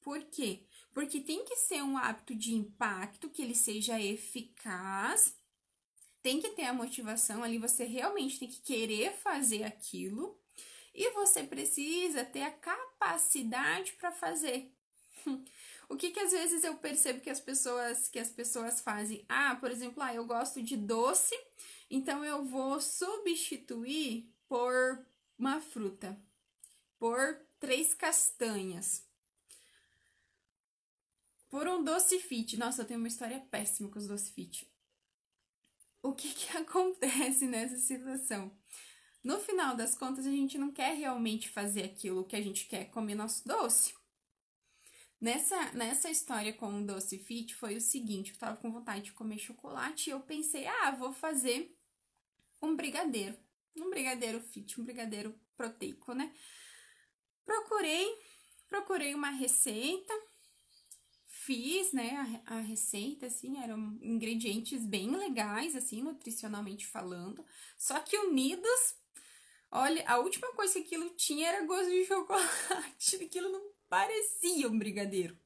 Por 0.01 0.21
quê? 0.25 0.65
Porque 0.93 1.21
tem 1.21 1.45
que 1.45 1.55
ser 1.55 1.81
um 1.81 1.97
hábito 1.97 2.35
de 2.35 2.53
impacto, 2.53 3.29
que 3.29 3.41
ele 3.41 3.55
seja 3.55 4.01
eficaz, 4.01 5.36
tem 6.27 6.41
que 6.41 6.49
ter 6.49 6.65
a 6.65 6.73
motivação 6.73 7.41
ali, 7.41 7.57
você 7.57 7.85
realmente 7.85 8.37
tem 8.37 8.49
que 8.49 8.59
querer 8.59 9.13
fazer 9.13 9.63
aquilo 9.63 10.37
e 10.93 11.09
você 11.11 11.41
precisa 11.41 12.25
ter 12.25 12.41
a 12.41 12.51
capacidade 12.51 13.93
para 13.93 14.11
fazer. 14.11 14.69
o 15.87 15.95
que 15.95 16.11
que 16.11 16.19
às 16.19 16.31
vezes 16.31 16.65
eu 16.65 16.75
percebo 16.75 17.21
que 17.21 17.29
as 17.29 17.39
pessoas 17.39 18.09
que 18.09 18.19
as 18.19 18.29
pessoas 18.29 18.81
fazem? 18.81 19.23
Ah, 19.29 19.55
por 19.55 19.71
exemplo, 19.71 20.03
ah, 20.03 20.13
eu 20.13 20.25
gosto 20.25 20.61
de 20.61 20.75
doce, 20.75 21.33
então 21.89 22.25
eu 22.25 22.43
vou 22.43 22.81
substituir 22.81 24.29
por 24.49 24.99
uma 25.39 25.61
fruta, 25.61 26.19
por 26.99 27.39
três 27.57 27.93
castanhas. 27.93 29.01
Por 31.49 31.69
um 31.69 31.81
doce 31.81 32.19
fit. 32.19 32.57
Nossa, 32.57 32.81
eu 32.81 32.85
tenho 32.85 32.99
uma 32.99 33.07
história 33.07 33.39
péssima 33.49 33.87
com 33.87 33.97
os 33.97 34.07
doce 34.07 34.29
fit. 34.33 34.67
O 36.01 36.13
que 36.13 36.33
que 36.33 36.55
acontece 36.57 37.45
nessa 37.45 37.77
situação? 37.77 38.55
No 39.23 39.39
final 39.39 39.75
das 39.75 39.95
contas, 39.95 40.25
a 40.25 40.31
gente 40.31 40.57
não 40.57 40.71
quer 40.71 40.95
realmente 40.95 41.49
fazer 41.49 41.83
aquilo 41.83 42.25
que 42.25 42.35
a 42.35 42.41
gente 42.41 42.65
quer 42.67 42.85
comer 42.91 43.15
nosso 43.15 43.47
doce. 43.47 43.93
Nessa, 45.19 45.71
nessa 45.73 46.09
história 46.11 46.53
com 46.53 46.81
o 46.81 46.85
doce 46.85 47.17
fit 47.17 47.55
foi 47.55 47.75
o 47.75 47.81
seguinte, 47.81 48.31
eu 48.31 48.37
tava 48.37 48.57
com 48.57 48.71
vontade 48.71 49.05
de 49.05 49.13
comer 49.13 49.39
chocolate 49.39 50.09
e 50.09 50.13
eu 50.13 50.19
pensei, 50.19 50.67
ah, 50.67 50.91
vou 50.91 51.11
fazer 51.11 51.75
um 52.61 52.75
brigadeiro. 52.75 53.35
Um 53.75 53.89
brigadeiro 53.89 54.39
fit, 54.39 54.79
um 54.79 54.83
brigadeiro 54.83 55.37
proteico, 55.55 56.13
né? 56.13 56.31
Procurei, 57.45 58.07
procurei 58.67 59.15
uma 59.15 59.31
receita, 59.31 60.13
fiz, 61.47 61.93
né, 61.93 62.43
a, 62.45 62.57
a, 62.57 62.59
receita, 62.59 63.27
assim, 63.27 63.57
eram 63.63 63.97
ingredientes 64.01 64.85
bem 64.85 65.15
legais, 65.15 65.77
assim, 65.77 66.03
nutricionalmente 66.03 66.85
falando, 66.85 67.43
só 67.77 67.99
que 68.01 68.17
unidos 68.17 68.97
Olha, 69.69 70.01
a 70.07 70.17
última 70.19 70.53
coisa 70.53 70.75
que 70.75 70.79
aquilo 70.79 71.09
tinha 71.09 71.49
era 71.49 71.65
gosto 71.65 71.89
de 71.89 72.05
chocolate. 72.07 73.15
Aquilo 73.17 73.49
não 73.49 73.69
parecia 73.89 74.67
um 74.67 74.79
brigadeiro. 74.79 75.37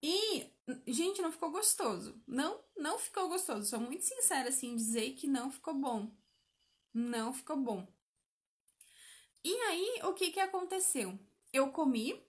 E, 0.00 0.46
gente, 0.86 1.20
não 1.20 1.32
ficou 1.32 1.50
gostoso. 1.50 2.22
Não, 2.28 2.62
não 2.76 3.00
ficou 3.00 3.28
gostoso. 3.28 3.68
Sou 3.68 3.80
muito 3.80 4.04
sincera 4.04 4.48
assim 4.48 4.76
dizer 4.76 5.14
que 5.14 5.26
não 5.26 5.50
ficou 5.50 5.74
bom. 5.74 6.08
Não 6.94 7.32
ficou 7.32 7.56
bom. 7.56 7.92
E 9.42 9.52
aí, 9.52 10.00
o 10.04 10.14
que 10.14 10.30
que 10.30 10.38
aconteceu? 10.38 11.18
Eu 11.52 11.72
comi, 11.72 12.22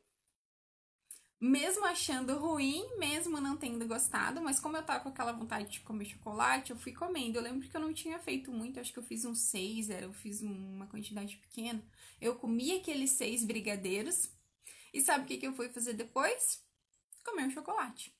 mesmo 1.42 1.84
achando 1.86 2.38
ruim, 2.38 2.88
mesmo 3.00 3.42
não 3.42 3.58
tendo 3.58 3.88
gostado, 3.88 4.40
mas 4.40 4.60
como 4.60 4.78
eu 4.78 4.84
tava 4.84 5.00
com 5.00 5.10
aquela 5.10 5.32
vontade 5.32 5.72
de 5.72 5.80
comer 5.80 6.06
chocolate, 6.06 6.70
eu 6.70 6.78
fui 6.78 6.94
comendo. 6.94 7.40
Eu 7.40 7.42
lembro 7.42 7.68
que 7.68 7.76
eu 7.76 7.82
não 7.82 7.92
tinha 7.92 8.20
feito 8.20 8.52
muito, 8.52 8.80
acho 8.80 8.94
que 8.94 9.00
eu 9.00 9.04
fiz 9.04 9.26
uns 9.26 9.40
seis, 9.40 9.90
era, 9.90 10.06
eu 10.06 10.14
fiz 10.14 10.42
uma 10.42 10.86
quantidade 10.86 11.38
pequena. 11.38 11.84
Eu 12.22 12.36
comi 12.36 12.74
aqueles 12.74 13.10
seis 13.12 13.44
brigadeiros. 13.44 14.30
E 14.94 15.02
sabe 15.02 15.24
o 15.24 15.28
que, 15.28 15.38
que 15.38 15.48
eu 15.48 15.54
fui 15.54 15.68
fazer 15.70 15.94
depois? 15.94 16.64
Comer 17.26 17.48
um 17.48 17.52
chocolate. 17.52 18.16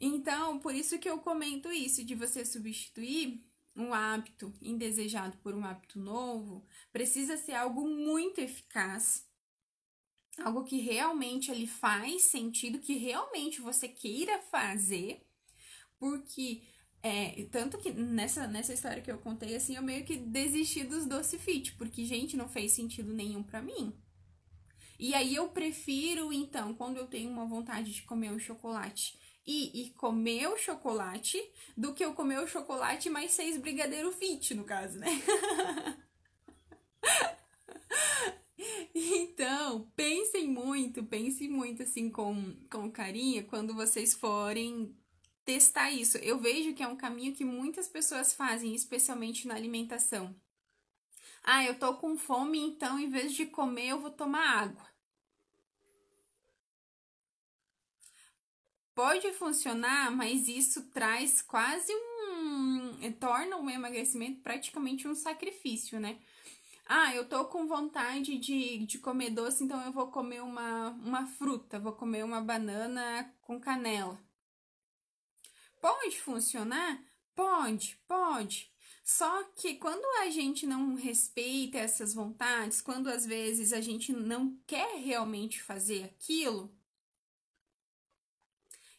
Então, 0.00 0.60
por 0.60 0.74
isso 0.76 0.98
que 0.98 1.10
eu 1.10 1.18
comento 1.18 1.72
isso, 1.72 2.04
de 2.04 2.14
você 2.14 2.44
substituir 2.44 3.44
um 3.74 3.92
hábito 3.92 4.54
indesejado 4.62 5.36
por 5.38 5.54
um 5.54 5.64
hábito 5.64 5.98
novo, 5.98 6.64
precisa 6.92 7.36
ser 7.36 7.54
algo 7.54 7.88
muito 7.88 8.40
eficaz, 8.40 9.25
algo 10.42 10.64
que 10.64 10.80
realmente 10.80 11.50
ele 11.50 11.66
faz 11.66 12.24
sentido, 12.24 12.78
que 12.78 12.96
realmente 12.96 13.60
você 13.60 13.88
queira 13.88 14.38
fazer, 14.50 15.24
porque 15.98 16.62
é, 17.02 17.46
tanto 17.52 17.78
que 17.78 17.92
nessa, 17.92 18.46
nessa 18.46 18.72
história 18.72 19.02
que 19.02 19.10
eu 19.10 19.18
contei, 19.18 19.54
assim, 19.54 19.76
eu 19.76 19.82
meio 19.82 20.04
que 20.04 20.16
desisti 20.16 20.82
dos 20.82 21.06
doce 21.06 21.38
fit, 21.38 21.74
porque, 21.76 22.04
gente, 22.04 22.36
não 22.36 22.48
fez 22.48 22.72
sentido 22.72 23.12
nenhum 23.12 23.42
para 23.42 23.62
mim. 23.62 23.94
E 24.98 25.14
aí 25.14 25.34
eu 25.34 25.48
prefiro, 25.50 26.32
então, 26.32 26.74
quando 26.74 26.96
eu 26.96 27.06
tenho 27.06 27.30
uma 27.30 27.46
vontade 27.46 27.92
de 27.92 28.02
comer 28.02 28.30
um 28.30 28.38
chocolate 28.38 29.18
e, 29.46 29.82
e 29.82 29.90
comer 29.90 30.48
o 30.48 30.56
chocolate, 30.56 31.38
do 31.76 31.94
que 31.94 32.04
eu 32.04 32.12
comer 32.12 32.40
o 32.40 32.48
chocolate 32.48 33.08
mais 33.08 33.30
seis 33.30 33.56
brigadeiro 33.56 34.10
fit, 34.10 34.54
no 34.54 34.64
caso, 34.64 34.98
né? 34.98 35.08
Então, 38.94 39.90
pensem 39.94 40.48
muito, 40.48 41.04
pensem 41.04 41.48
muito 41.48 41.82
assim 41.82 42.10
com, 42.10 42.54
com 42.70 42.90
carinho 42.90 43.44
quando 43.46 43.74
vocês 43.74 44.14
forem 44.14 44.96
testar 45.44 45.90
isso. 45.90 46.18
Eu 46.18 46.38
vejo 46.38 46.74
que 46.74 46.82
é 46.82 46.88
um 46.88 46.96
caminho 46.96 47.34
que 47.34 47.44
muitas 47.44 47.88
pessoas 47.88 48.32
fazem, 48.34 48.74
especialmente 48.74 49.46
na 49.46 49.54
alimentação. 49.54 50.34
Ah, 51.42 51.64
eu 51.64 51.78
tô 51.78 51.94
com 51.94 52.16
fome, 52.16 52.58
então 52.58 52.98
em 52.98 53.08
vez 53.08 53.32
de 53.32 53.46
comer, 53.46 53.88
eu 53.90 54.00
vou 54.00 54.10
tomar 54.10 54.58
água. 54.62 54.86
Pode 58.94 59.30
funcionar, 59.34 60.10
mas 60.10 60.48
isso 60.48 60.90
traz 60.90 61.42
quase 61.42 61.92
um. 61.92 63.12
torna 63.20 63.58
o 63.58 63.68
emagrecimento 63.70 64.40
praticamente 64.40 65.06
um 65.06 65.14
sacrifício, 65.14 66.00
né? 66.00 66.18
Ah, 66.88 67.12
eu 67.14 67.28
tô 67.28 67.44
com 67.46 67.66
vontade 67.66 68.38
de, 68.38 68.78
de 68.86 68.98
comer 68.98 69.30
doce, 69.30 69.64
então 69.64 69.82
eu 69.82 69.90
vou 69.90 70.06
comer 70.08 70.40
uma, 70.40 70.90
uma 70.90 71.26
fruta, 71.26 71.80
vou 71.80 71.92
comer 71.92 72.24
uma 72.24 72.40
banana 72.40 73.34
com 73.42 73.60
canela. 73.60 74.20
Pode 75.80 76.20
funcionar? 76.20 77.02
Pode, 77.34 77.98
pode. 78.06 78.72
Só 79.04 79.44
que 79.56 79.74
quando 79.76 80.04
a 80.20 80.30
gente 80.30 80.66
não 80.66 80.94
respeita 80.94 81.78
essas 81.78 82.14
vontades, 82.14 82.80
quando 82.80 83.08
às 83.08 83.26
vezes 83.26 83.72
a 83.72 83.80
gente 83.80 84.12
não 84.12 84.56
quer 84.66 84.96
realmente 84.98 85.62
fazer 85.62 86.04
aquilo, 86.04 86.72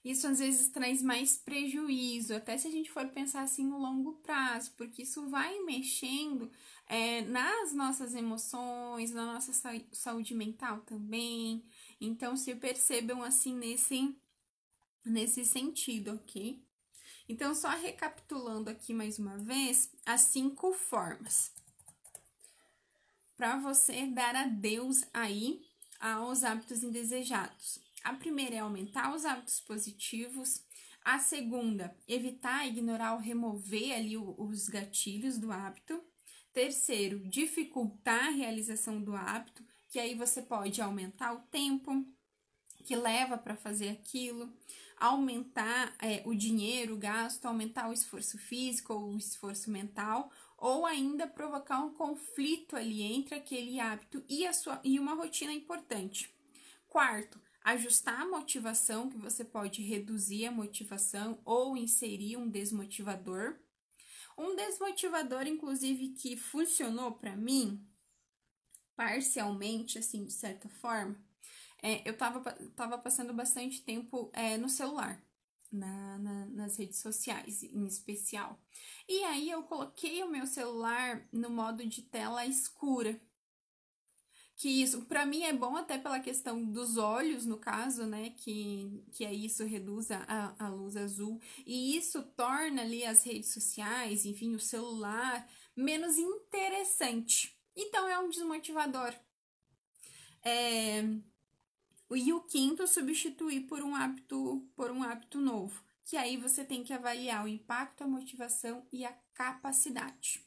isso 0.03 0.25
às 0.27 0.39
vezes 0.39 0.69
traz 0.69 1.01
mais 1.01 1.37
prejuízo, 1.37 2.33
até 2.33 2.57
se 2.57 2.67
a 2.67 2.71
gente 2.71 2.89
for 2.89 3.05
pensar 3.09 3.41
assim 3.41 3.65
no 3.65 3.77
longo 3.77 4.13
prazo, 4.23 4.71
porque 4.77 5.01
isso 5.03 5.27
vai 5.29 5.59
mexendo 5.63 6.49
é, 6.87 7.21
nas 7.21 7.73
nossas 7.73 8.15
emoções, 8.15 9.11
na 9.11 9.25
nossa 9.25 9.51
saúde 9.91 10.33
mental 10.33 10.81
também. 10.81 11.63
Então, 11.99 12.35
se 12.35 12.55
percebam 12.55 13.23
assim 13.23 13.55
nesse, 13.55 14.15
nesse 15.05 15.45
sentido, 15.45 16.15
ok? 16.15 16.63
Então, 17.29 17.53
só 17.53 17.69
recapitulando 17.69 18.69
aqui 18.69 18.93
mais 18.93 19.19
uma 19.19 19.37
vez, 19.37 19.91
as 20.05 20.21
cinco 20.21 20.73
formas 20.73 21.51
para 23.37 23.57
você 23.57 24.07
dar 24.07 24.35
adeus 24.35 25.03
aí 25.13 25.61
aos 25.99 26.43
hábitos 26.43 26.83
indesejados. 26.83 27.79
A 28.03 28.13
primeira 28.13 28.55
é 28.55 28.59
aumentar 28.59 29.15
os 29.15 29.25
hábitos 29.25 29.59
positivos. 29.59 30.63
A 31.05 31.19
segunda, 31.19 31.95
evitar, 32.07 32.67
ignorar 32.67 33.13
ou 33.13 33.19
remover 33.19 33.95
ali 33.95 34.17
os 34.17 34.67
gatilhos 34.67 35.37
do 35.37 35.51
hábito. 35.51 36.01
Terceiro, 36.57 37.19
dificultar 37.19 38.29
a 38.29 38.31
realização 38.31 38.99
do 38.99 39.15
hábito, 39.15 39.63
que 39.87 39.99
aí 39.99 40.15
você 40.15 40.41
pode 40.41 40.81
aumentar 40.81 41.31
o 41.33 41.41
tempo 41.51 42.03
que 42.83 42.95
leva 42.95 43.37
para 43.37 43.55
fazer 43.55 43.89
aquilo, 43.89 44.51
aumentar 44.99 45.95
é, 46.01 46.23
o 46.25 46.33
dinheiro, 46.33 46.95
o 46.95 46.97
gasto, 46.97 47.45
aumentar 47.45 47.87
o 47.87 47.93
esforço 47.93 48.39
físico 48.39 48.91
ou 48.91 49.11
o 49.11 49.17
esforço 49.19 49.69
mental, 49.69 50.31
ou 50.57 50.87
ainda 50.87 51.27
provocar 51.27 51.77
um 51.77 51.93
conflito 51.93 52.75
ali 52.75 53.03
entre 53.03 53.35
aquele 53.35 53.79
hábito 53.79 54.23
e, 54.27 54.47
a 54.47 54.51
sua, 54.51 54.81
e 54.83 54.99
uma 54.99 55.13
rotina 55.13 55.53
importante. 55.53 56.33
Quarto, 56.87 57.39
ajustar 57.63 58.21
a 58.21 58.27
motivação, 58.27 59.11
que 59.11 59.17
você 59.19 59.45
pode 59.45 59.83
reduzir 59.83 60.47
a 60.47 60.51
motivação 60.51 61.39
ou 61.45 61.77
inserir 61.77 62.35
um 62.35 62.49
desmotivador. 62.49 63.59
Um 64.37 64.55
desmotivador, 64.55 65.47
inclusive, 65.47 66.09
que 66.09 66.37
funcionou 66.37 67.13
para 67.13 67.35
mim, 67.35 67.83
parcialmente, 68.95 69.97
assim, 69.97 70.25
de 70.25 70.31
certa 70.31 70.69
forma, 70.69 71.17
é, 71.81 72.07
eu 72.07 72.15
tava, 72.15 72.41
tava 72.75 72.97
passando 72.97 73.33
bastante 73.33 73.81
tempo 73.81 74.29
é, 74.33 74.57
no 74.57 74.69
celular. 74.69 75.21
Na, 75.69 76.17
na, 76.19 76.45
nas 76.45 76.77
redes 76.77 76.99
sociais 76.99 77.61
em 77.61 77.85
especial. 77.85 78.57
E 79.05 79.21
aí 79.25 79.49
eu 79.51 79.63
coloquei 79.63 80.23
o 80.23 80.31
meu 80.31 80.47
celular 80.47 81.27
no 81.29 81.49
modo 81.49 81.85
de 81.85 82.03
tela 82.03 82.45
escura 82.45 83.19
que 84.57 84.81
isso 84.81 85.05
para 85.05 85.23
mim 85.23 85.43
é 85.43 85.53
bom 85.53 85.77
até 85.77 85.99
pela 85.99 86.19
questão 86.19 86.65
dos 86.65 86.97
olhos 86.97 87.45
no 87.45 87.59
caso 87.59 88.07
né 88.07 88.31
que 88.31 89.03
que 89.11 89.23
aí 89.23 89.45
isso 89.45 89.63
reduz 89.63 90.09
a, 90.09 90.55
a 90.57 90.67
luz 90.67 90.97
azul. 90.97 91.39
E 91.65 91.95
isso 91.95 92.23
torna 92.35 92.81
ali 92.81 93.05
as 93.05 93.23
redes 93.23 93.53
sociais 93.53 94.25
enfim 94.25 94.55
o 94.55 94.59
celular 94.59 95.47
menos 95.75 96.17
interessante. 96.17 97.55
Então 97.75 98.07
é 98.09 98.17
um 98.17 98.29
desmotivador. 98.29 99.13
É, 100.43 101.03
e 102.11 102.33
o 102.33 102.41
quinto 102.41 102.87
substituir 102.87 103.61
por 103.67 103.81
um 103.83 103.95
hábito 103.95 104.67
por 104.75 104.89
um 104.89 105.03
hábito 105.03 105.39
novo 105.39 105.83
que 106.03 106.17
aí 106.17 106.37
você 106.37 106.63
tem 106.63 106.83
que 106.83 106.93
avaliar 106.93 107.45
o 107.45 107.49
impacto 107.49 108.03
a 108.03 108.07
motivação 108.07 108.87
e 108.91 109.05
a 109.05 109.13
capacidade. 109.35 110.43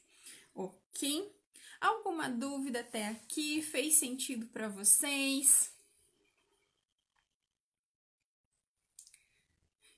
Ok 0.53 1.31
Alguma 1.81 2.29
dúvida 2.29 2.81
até 2.81 3.07
aqui? 3.07 3.61
Fez 3.63 3.95
sentido 3.95 4.45
para 4.45 4.69
vocês? 4.69 5.73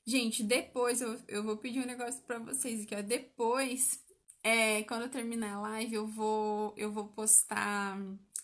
Gente, 0.05 0.43
depois 0.43 1.01
eu, 1.01 1.21
eu 1.27 1.43
vou 1.43 1.57
pedir 1.57 1.81
um 1.81 1.85
negócio 1.85 2.21
para 2.23 2.39
vocês 2.39 2.83
aqui, 2.83 2.95
ó. 2.95 3.01
Depois, 3.01 4.01
é, 4.41 4.83
quando 4.83 5.03
eu 5.03 5.09
terminar 5.09 5.55
a 5.55 5.61
live, 5.61 5.95
eu 5.95 6.07
vou, 6.07 6.73
eu 6.77 6.91
vou 6.91 7.07
postar 7.09 7.97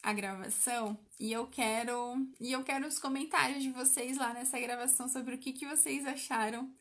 a 0.03 0.13
gravação 0.13 0.97
e 1.19 1.31
eu 1.31 1.47
quero 1.47 2.15
e 2.39 2.51
eu 2.53 2.63
quero 2.63 2.87
os 2.87 2.99
comentários 2.99 3.61
de 3.61 3.69
vocês 3.71 4.17
lá 4.17 4.33
nessa 4.33 4.59
gravação 4.59 5.09
sobre 5.09 5.35
o 5.35 5.37
que, 5.37 5.51
que 5.51 5.65
vocês 5.65 6.05
acharam 6.05 6.73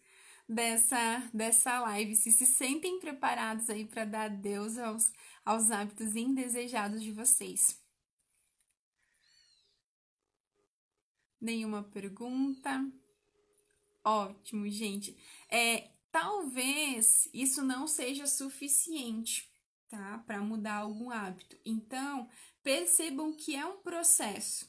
dessa 0.49 1.19
dessa 1.33 1.81
live, 1.81 2.17
se 2.17 2.33
se 2.33 2.47
sentem 2.47 2.99
preparados 2.99 3.69
aí 3.69 3.85
para 3.85 4.05
dar 4.05 4.25
adeus 4.27 4.79
aos 4.79 5.13
aos 5.45 5.71
hábitos 5.71 6.17
indesejados 6.17 7.03
de 7.03 7.13
vocês. 7.13 7.79
Nenhuma 11.41 11.83
pergunta? 11.85 12.85
Ótimo, 14.05 14.69
gente. 14.69 15.17
É, 15.49 15.91
talvez 16.11 17.29
isso 17.33 17.63
não 17.63 17.87
seja 17.87 18.27
suficiente, 18.27 19.49
tá? 19.89 20.19
Para 20.27 20.41
mudar 20.41 20.77
algum 20.77 21.11
hábito. 21.11 21.57
Então, 21.65 22.29
percebam 22.63 23.33
que 23.33 23.55
é 23.55 23.65
um 23.65 23.79
processo. 23.79 24.69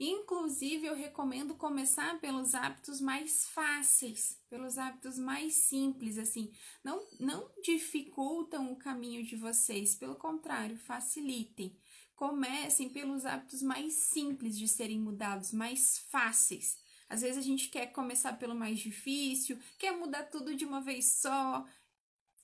Inclusive, 0.00 0.86
eu 0.86 0.94
recomendo 0.94 1.56
começar 1.56 2.20
pelos 2.20 2.54
hábitos 2.54 3.00
mais 3.00 3.48
fáceis, 3.48 4.40
pelos 4.48 4.78
hábitos 4.78 5.18
mais 5.18 5.54
simples, 5.54 6.18
assim. 6.18 6.52
Não, 6.84 7.04
não 7.18 7.50
dificultam 7.64 8.70
o 8.70 8.76
caminho 8.76 9.24
de 9.24 9.34
vocês, 9.34 9.96
pelo 9.96 10.14
contrário, 10.14 10.78
facilitem. 10.78 11.76
Comecem 12.14 12.88
pelos 12.88 13.26
hábitos 13.26 13.60
mais 13.60 13.94
simples 13.94 14.56
de 14.56 14.68
serem 14.68 15.00
mudados, 15.00 15.52
mais 15.52 15.98
fáceis. 16.10 16.78
Às 17.08 17.22
vezes 17.22 17.38
a 17.38 17.42
gente 17.42 17.68
quer 17.68 17.86
começar 17.86 18.34
pelo 18.34 18.54
mais 18.54 18.78
difícil, 18.78 19.58
quer 19.78 19.96
mudar 19.96 20.24
tudo 20.24 20.54
de 20.54 20.64
uma 20.64 20.80
vez 20.80 21.14
só. 21.14 21.66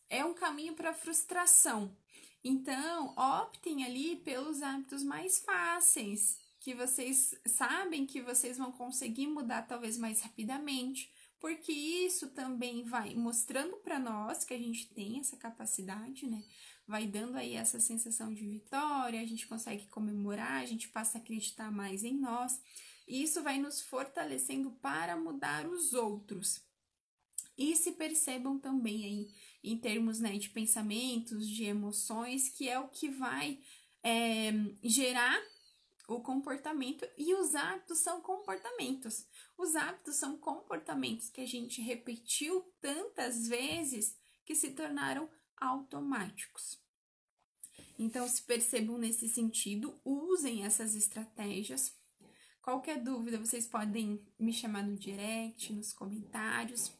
É 0.08 0.24
um 0.24 0.34
caminho 0.34 0.74
para 0.74 0.92
frustração. 0.92 1.96
Então, 2.42 3.14
optem 3.16 3.84
ali 3.84 4.16
pelos 4.16 4.60
hábitos 4.60 5.04
mais 5.04 5.38
fáceis 5.38 6.43
que 6.64 6.74
vocês 6.74 7.38
sabem 7.44 8.06
que 8.06 8.22
vocês 8.22 8.56
vão 8.56 8.72
conseguir 8.72 9.26
mudar 9.26 9.66
talvez 9.68 9.98
mais 9.98 10.22
rapidamente, 10.22 11.12
porque 11.38 11.70
isso 11.70 12.30
também 12.30 12.82
vai 12.84 13.14
mostrando 13.14 13.76
para 13.76 13.98
nós 13.98 14.44
que 14.44 14.54
a 14.54 14.58
gente 14.58 14.88
tem 14.94 15.20
essa 15.20 15.36
capacidade, 15.36 16.26
né? 16.26 16.42
Vai 16.86 17.06
dando 17.06 17.36
aí 17.36 17.52
essa 17.54 17.78
sensação 17.78 18.32
de 18.32 18.48
vitória, 18.48 19.20
a 19.20 19.26
gente 19.26 19.46
consegue 19.46 19.86
comemorar, 19.88 20.62
a 20.62 20.64
gente 20.64 20.88
passa 20.88 21.18
a 21.18 21.20
acreditar 21.20 21.70
mais 21.70 22.02
em 22.02 22.18
nós. 22.18 22.58
E 23.06 23.22
isso 23.22 23.42
vai 23.42 23.58
nos 23.58 23.82
fortalecendo 23.82 24.70
para 24.80 25.18
mudar 25.18 25.66
os 25.66 25.92
outros. 25.92 26.62
E 27.58 27.76
se 27.76 27.92
percebam 27.92 28.58
também 28.58 29.04
aí 29.04 29.34
em 29.62 29.76
termos 29.76 30.18
né, 30.18 30.38
de 30.38 30.48
pensamentos, 30.48 31.46
de 31.46 31.64
emoções, 31.64 32.48
que 32.48 32.70
é 32.70 32.78
o 32.78 32.88
que 32.88 33.10
vai 33.10 33.58
é, 34.02 34.50
gerar 34.82 35.38
o 36.06 36.20
comportamento 36.20 37.06
e 37.16 37.34
os 37.34 37.54
hábitos 37.54 37.98
são 37.98 38.20
comportamentos. 38.20 39.26
Os 39.56 39.74
hábitos 39.74 40.16
são 40.16 40.36
comportamentos 40.36 41.30
que 41.30 41.40
a 41.40 41.46
gente 41.46 41.80
repetiu 41.80 42.60
tantas 42.80 43.48
vezes 43.48 44.16
que 44.44 44.54
se 44.54 44.70
tornaram 44.72 45.28
automáticos. 45.56 46.82
Então, 47.98 48.28
se 48.28 48.42
percebam 48.42 48.98
nesse 48.98 49.28
sentido, 49.28 49.98
usem 50.04 50.64
essas 50.64 50.94
estratégias. 50.94 51.96
Qualquer 52.60 53.02
dúvida, 53.02 53.38
vocês 53.38 53.66
podem 53.66 54.22
me 54.38 54.52
chamar 54.52 54.82
no 54.82 54.96
direct, 54.96 55.72
nos 55.72 55.92
comentários. 55.92 56.92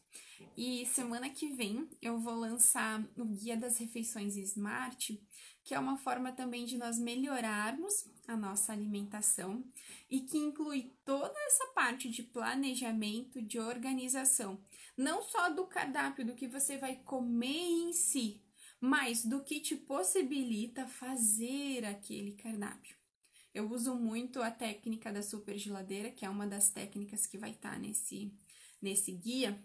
E 0.55 0.85
semana 0.85 1.29
que 1.29 1.51
vem 1.53 1.89
eu 2.01 2.19
vou 2.19 2.35
lançar 2.35 3.03
o 3.17 3.25
Guia 3.25 3.57
das 3.57 3.77
Refeições 3.77 4.37
Smart, 4.37 5.21
que 5.63 5.73
é 5.73 5.79
uma 5.79 5.97
forma 5.97 6.31
também 6.31 6.65
de 6.65 6.77
nós 6.77 6.97
melhorarmos 6.97 8.05
a 8.27 8.37
nossa 8.37 8.73
alimentação 8.73 9.63
e 10.09 10.21
que 10.21 10.37
inclui 10.37 10.93
toda 11.03 11.33
essa 11.47 11.67
parte 11.67 12.09
de 12.09 12.23
planejamento, 12.23 13.41
de 13.41 13.59
organização, 13.59 14.59
não 14.97 15.21
só 15.21 15.49
do 15.49 15.65
cardápio 15.65 16.25
do 16.25 16.35
que 16.35 16.47
você 16.47 16.77
vai 16.77 16.95
comer 16.97 17.47
em 17.47 17.93
si, 17.93 18.41
mas 18.79 19.25
do 19.25 19.43
que 19.43 19.59
te 19.59 19.75
possibilita 19.75 20.87
fazer 20.87 21.85
aquele 21.85 22.33
cardápio. 22.33 22.95
Eu 23.53 23.71
uso 23.71 23.95
muito 23.95 24.41
a 24.41 24.51
técnica 24.51 25.13
da 25.13 25.23
super 25.23 25.57
geladeira, 25.57 26.11
que 26.11 26.25
é 26.25 26.29
uma 26.29 26.45
das 26.45 26.69
técnicas 26.69 27.25
que 27.25 27.37
vai 27.37 27.51
estar 27.51 27.71
tá 27.71 27.79
nesse, 27.79 28.33
nesse 28.81 29.13
guia. 29.13 29.57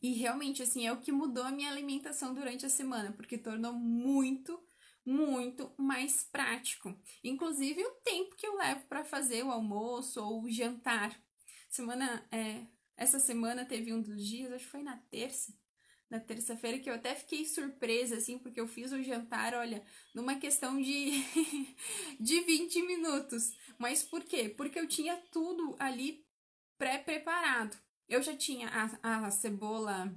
E 0.00 0.12
realmente, 0.12 0.62
assim, 0.62 0.86
é 0.86 0.92
o 0.92 1.00
que 1.00 1.10
mudou 1.10 1.42
a 1.42 1.50
minha 1.50 1.70
alimentação 1.70 2.32
durante 2.32 2.64
a 2.64 2.68
semana, 2.68 3.12
porque 3.12 3.36
tornou 3.36 3.72
muito 3.72 4.62
muito 5.06 5.72
mais 5.78 6.24
prático. 6.24 6.92
Inclusive 7.22 7.80
o 7.84 7.94
tempo 8.02 8.34
que 8.34 8.46
eu 8.46 8.56
levo 8.56 8.84
para 8.86 9.04
fazer 9.04 9.44
o 9.44 9.52
almoço 9.52 10.20
ou 10.20 10.42
o 10.42 10.50
jantar. 10.50 11.16
Semana, 11.70 12.26
é, 12.32 12.66
essa 12.96 13.20
semana 13.20 13.64
teve 13.64 13.92
um 13.92 14.02
dos 14.02 14.26
dias, 14.26 14.52
acho 14.52 14.64
que 14.64 14.70
foi 14.70 14.82
na 14.82 14.96
terça, 15.10 15.54
na 16.10 16.18
terça-feira, 16.18 16.78
que 16.80 16.90
eu 16.90 16.94
até 16.94 17.14
fiquei 17.14 17.44
surpresa, 17.44 18.16
assim, 18.16 18.38
porque 18.38 18.60
eu 18.60 18.66
fiz 18.66 18.90
o 18.92 19.02
jantar, 19.02 19.54
olha, 19.54 19.84
numa 20.12 20.36
questão 20.36 20.80
de, 20.80 21.10
de 22.18 22.40
20 22.40 22.82
minutos. 22.82 23.52
Mas 23.78 24.02
por 24.02 24.24
quê? 24.24 24.48
Porque 24.48 24.78
eu 24.78 24.88
tinha 24.88 25.16
tudo 25.30 25.76
ali 25.78 26.26
pré-preparado. 26.78 27.76
Eu 28.08 28.22
já 28.22 28.36
tinha 28.36 28.68
a, 28.68 29.26
a 29.26 29.30
cebola 29.30 30.12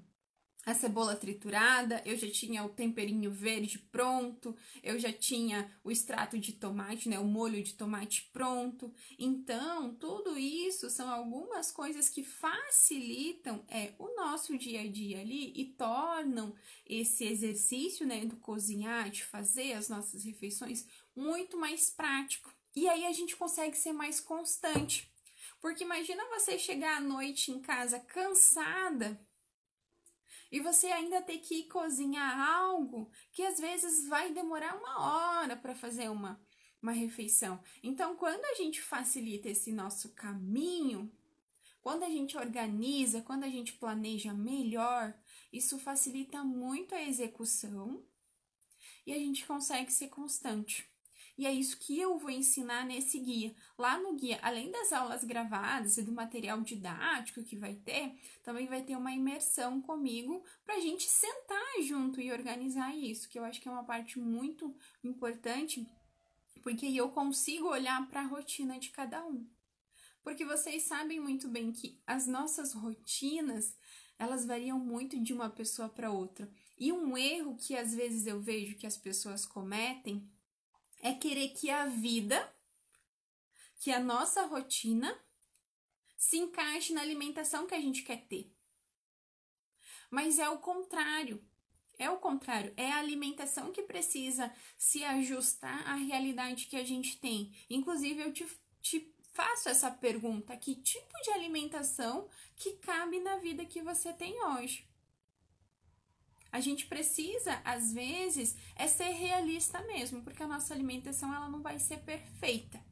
a 0.69 0.75
cebola 0.75 1.15
triturada, 1.15 2.01
eu 2.05 2.15
já 2.15 2.29
tinha 2.29 2.63
o 2.63 2.69
temperinho 2.69 3.31
verde 3.31 3.79
pronto, 3.79 4.55
eu 4.83 4.99
já 4.99 5.11
tinha 5.11 5.71
o 5.83 5.91
extrato 5.91 6.37
de 6.37 6.53
tomate, 6.53 7.09
né, 7.09 7.17
o 7.19 7.25
molho 7.25 7.61
de 7.63 7.73
tomate 7.73 8.29
pronto. 8.31 8.93
Então, 9.17 9.95
tudo 9.95 10.37
isso 10.37 10.89
são 10.89 11.09
algumas 11.09 11.71
coisas 11.71 12.09
que 12.09 12.23
facilitam 12.23 13.63
é, 13.67 13.93
o 13.97 14.15
nosso 14.15 14.57
dia 14.57 14.81
a 14.81 14.87
dia 14.87 15.21
ali 15.21 15.53
e 15.55 15.65
tornam 15.65 16.55
esse 16.85 17.25
exercício, 17.25 18.05
né, 18.05 18.25
do 18.25 18.37
cozinhar, 18.37 19.09
de 19.09 19.23
fazer 19.23 19.73
as 19.73 19.89
nossas 19.89 20.23
refeições 20.23 20.85
muito 21.15 21.57
mais 21.57 21.89
prático. 21.89 22.53
E 22.75 22.87
aí 22.87 23.05
a 23.05 23.11
gente 23.11 23.35
consegue 23.35 23.75
ser 23.75 23.91
mais 23.91 24.19
constante. 24.19 25.11
Porque 25.59 25.83
imagina 25.83 26.23
você 26.29 26.57
chegar 26.57 26.97
à 26.97 27.01
noite 27.01 27.51
em 27.51 27.59
casa 27.59 27.99
cansada, 27.99 29.19
e 30.51 30.59
você 30.59 30.87
ainda 30.87 31.21
ter 31.21 31.39
que 31.39 31.63
cozinhar 31.63 32.39
algo 32.39 33.11
que 33.31 33.43
às 33.43 33.59
vezes 33.59 34.07
vai 34.07 34.33
demorar 34.33 34.75
uma 34.75 34.99
hora 34.99 35.55
para 35.55 35.75
fazer 35.75 36.09
uma, 36.09 36.41
uma 36.81 36.91
refeição. 36.91 37.61
Então, 37.83 38.15
quando 38.15 38.43
a 38.45 38.55
gente 38.55 38.81
facilita 38.81 39.49
esse 39.49 39.71
nosso 39.71 40.13
caminho, 40.13 41.11
quando 41.81 42.03
a 42.03 42.09
gente 42.09 42.37
organiza, 42.37 43.21
quando 43.21 43.43
a 43.43 43.49
gente 43.49 43.73
planeja 43.73 44.33
melhor, 44.33 45.13
isso 45.51 45.79
facilita 45.79 46.43
muito 46.43 46.93
a 46.93 47.01
execução 47.01 48.03
e 49.05 49.13
a 49.13 49.17
gente 49.17 49.45
consegue 49.45 49.91
ser 49.91 50.09
constante. 50.09 50.89
E 51.39 51.45
é 51.45 51.53
isso 51.53 51.79
que 51.79 51.97
eu 51.97 52.17
vou 52.17 52.29
ensinar 52.29 52.85
nesse 52.85 53.17
guia. 53.17 53.55
Lá 53.77 53.97
no 53.97 54.13
guia, 54.13 54.37
além 54.41 54.69
das 54.71 54.91
aulas 54.91 55.23
gravadas 55.23 55.97
e 55.97 56.01
do 56.01 56.11
material 56.11 56.59
didático 56.59 57.45
que 57.45 57.55
vai 57.55 57.75
ter, 57.75 58.13
também 58.43 58.67
vai 58.67 58.83
ter 58.83 58.97
uma 58.97 59.13
imersão 59.13 59.81
comigo 59.81 60.43
para 60.65 60.75
a 60.75 60.79
gente 60.81 61.05
sentar 61.05 61.81
junto 61.81 62.19
e 62.19 62.29
organizar 62.33 62.93
isso, 62.93 63.29
que 63.29 63.39
eu 63.39 63.45
acho 63.45 63.61
que 63.61 63.69
é 63.69 63.71
uma 63.71 63.85
parte 63.85 64.19
muito 64.19 64.75
importante, 65.01 65.87
porque 66.61 66.87
eu 66.87 67.07
consigo 67.07 67.69
olhar 67.69 68.05
para 68.09 68.19
a 68.19 68.27
rotina 68.27 68.77
de 68.77 68.89
cada 68.89 69.25
um. 69.25 69.47
Porque 70.21 70.43
vocês 70.43 70.83
sabem 70.83 71.21
muito 71.21 71.47
bem 71.47 71.71
que 71.71 71.97
as 72.05 72.27
nossas 72.27 72.73
rotinas, 72.73 73.77
elas 74.17 74.45
variam 74.45 74.77
muito 74.77 75.17
de 75.17 75.31
uma 75.31 75.49
pessoa 75.49 75.87
para 75.87 76.11
outra. 76.11 76.51
E 76.77 76.91
um 76.91 77.17
erro 77.17 77.55
que 77.55 77.77
às 77.77 77.95
vezes 77.95 78.27
eu 78.27 78.41
vejo 78.41 78.75
que 78.75 78.85
as 78.85 78.97
pessoas 78.97 79.45
cometem 79.45 80.29
é 80.99 81.13
querer 81.13 81.49
que 81.49 81.69
a 81.69 81.85
vida, 81.85 82.53
que 83.79 83.91
a 83.91 83.99
nossa 83.99 84.45
rotina 84.45 85.17
se 86.17 86.37
encaixe 86.37 86.93
na 86.93 87.01
alimentação 87.01 87.65
que 87.65 87.73
a 87.73 87.79
gente 87.79 88.03
quer 88.03 88.25
ter. 88.27 88.53
Mas 90.11 90.39
é 90.39 90.49
o 90.49 90.59
contrário. 90.59 91.43
É 91.97 92.09
o 92.09 92.17
contrário, 92.17 92.73
é 92.77 92.89
a 92.93 92.99
alimentação 92.99 93.73
que 93.73 93.81
precisa 93.83 94.53
se 94.77 95.03
ajustar 95.03 95.85
à 95.85 95.95
realidade 95.95 96.67
que 96.67 96.77
a 96.77 96.83
gente 96.83 97.19
tem. 97.19 97.53
Inclusive, 97.69 98.21
eu 98.21 98.31
te, 98.31 98.47
te 98.81 99.13
faço 99.33 99.67
essa 99.67 99.91
pergunta: 99.91 100.55
que 100.55 100.75
tipo 100.75 101.13
de 101.21 101.31
alimentação 101.31 102.29
que 102.55 102.77
cabe 102.77 103.19
na 103.19 103.35
vida 103.37 103.65
que 103.65 103.81
você 103.81 104.13
tem 104.13 104.41
hoje? 104.41 104.88
A 106.51 106.59
gente 106.59 106.87
precisa, 106.87 107.61
às 107.63 107.93
vezes, 107.93 108.55
é 108.75 108.87
ser 108.87 109.09
realista 109.09 109.81
mesmo, 109.83 110.23
porque 110.23 110.41
a 110.41 110.47
nossa 110.47 110.73
alimentação 110.73 111.33
ela 111.33 111.49
não 111.49 111.61
vai 111.61 111.79
ser 111.79 111.97
perfeita. 111.99 112.83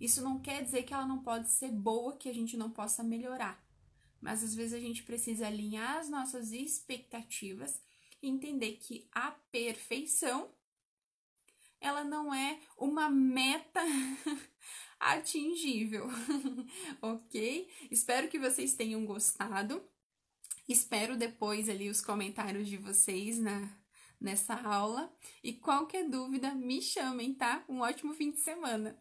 Isso 0.00 0.20
não 0.20 0.40
quer 0.40 0.64
dizer 0.64 0.82
que 0.82 0.92
ela 0.92 1.06
não 1.06 1.22
pode 1.22 1.48
ser 1.48 1.70
boa, 1.70 2.16
que 2.16 2.28
a 2.28 2.34
gente 2.34 2.56
não 2.56 2.70
possa 2.70 3.04
melhorar. 3.04 3.64
Mas 4.20 4.42
às 4.42 4.54
vezes 4.54 4.72
a 4.72 4.80
gente 4.80 5.04
precisa 5.04 5.46
alinhar 5.46 5.98
as 5.98 6.08
nossas 6.08 6.52
expectativas 6.52 7.80
e 8.20 8.28
entender 8.28 8.78
que 8.80 9.08
a 9.12 9.30
perfeição 9.50 10.50
ela 11.80 12.04
não 12.04 12.32
é 12.32 12.60
uma 12.78 13.10
meta 13.10 13.80
atingível, 14.98 16.06
ok? 17.02 17.68
Espero 17.90 18.28
que 18.28 18.38
vocês 18.38 18.74
tenham 18.74 19.04
gostado. 19.04 19.82
Espero 20.68 21.16
depois 21.16 21.68
ali 21.68 21.88
os 21.88 22.00
comentários 22.00 22.68
de 22.68 22.76
vocês 22.76 23.38
na, 23.38 23.76
nessa 24.20 24.54
aula. 24.54 25.12
E 25.42 25.52
qualquer 25.52 26.08
dúvida, 26.08 26.54
me 26.54 26.80
chamem, 26.80 27.34
tá? 27.34 27.64
Um 27.68 27.80
ótimo 27.80 28.14
fim 28.14 28.30
de 28.30 28.40
semana! 28.40 29.00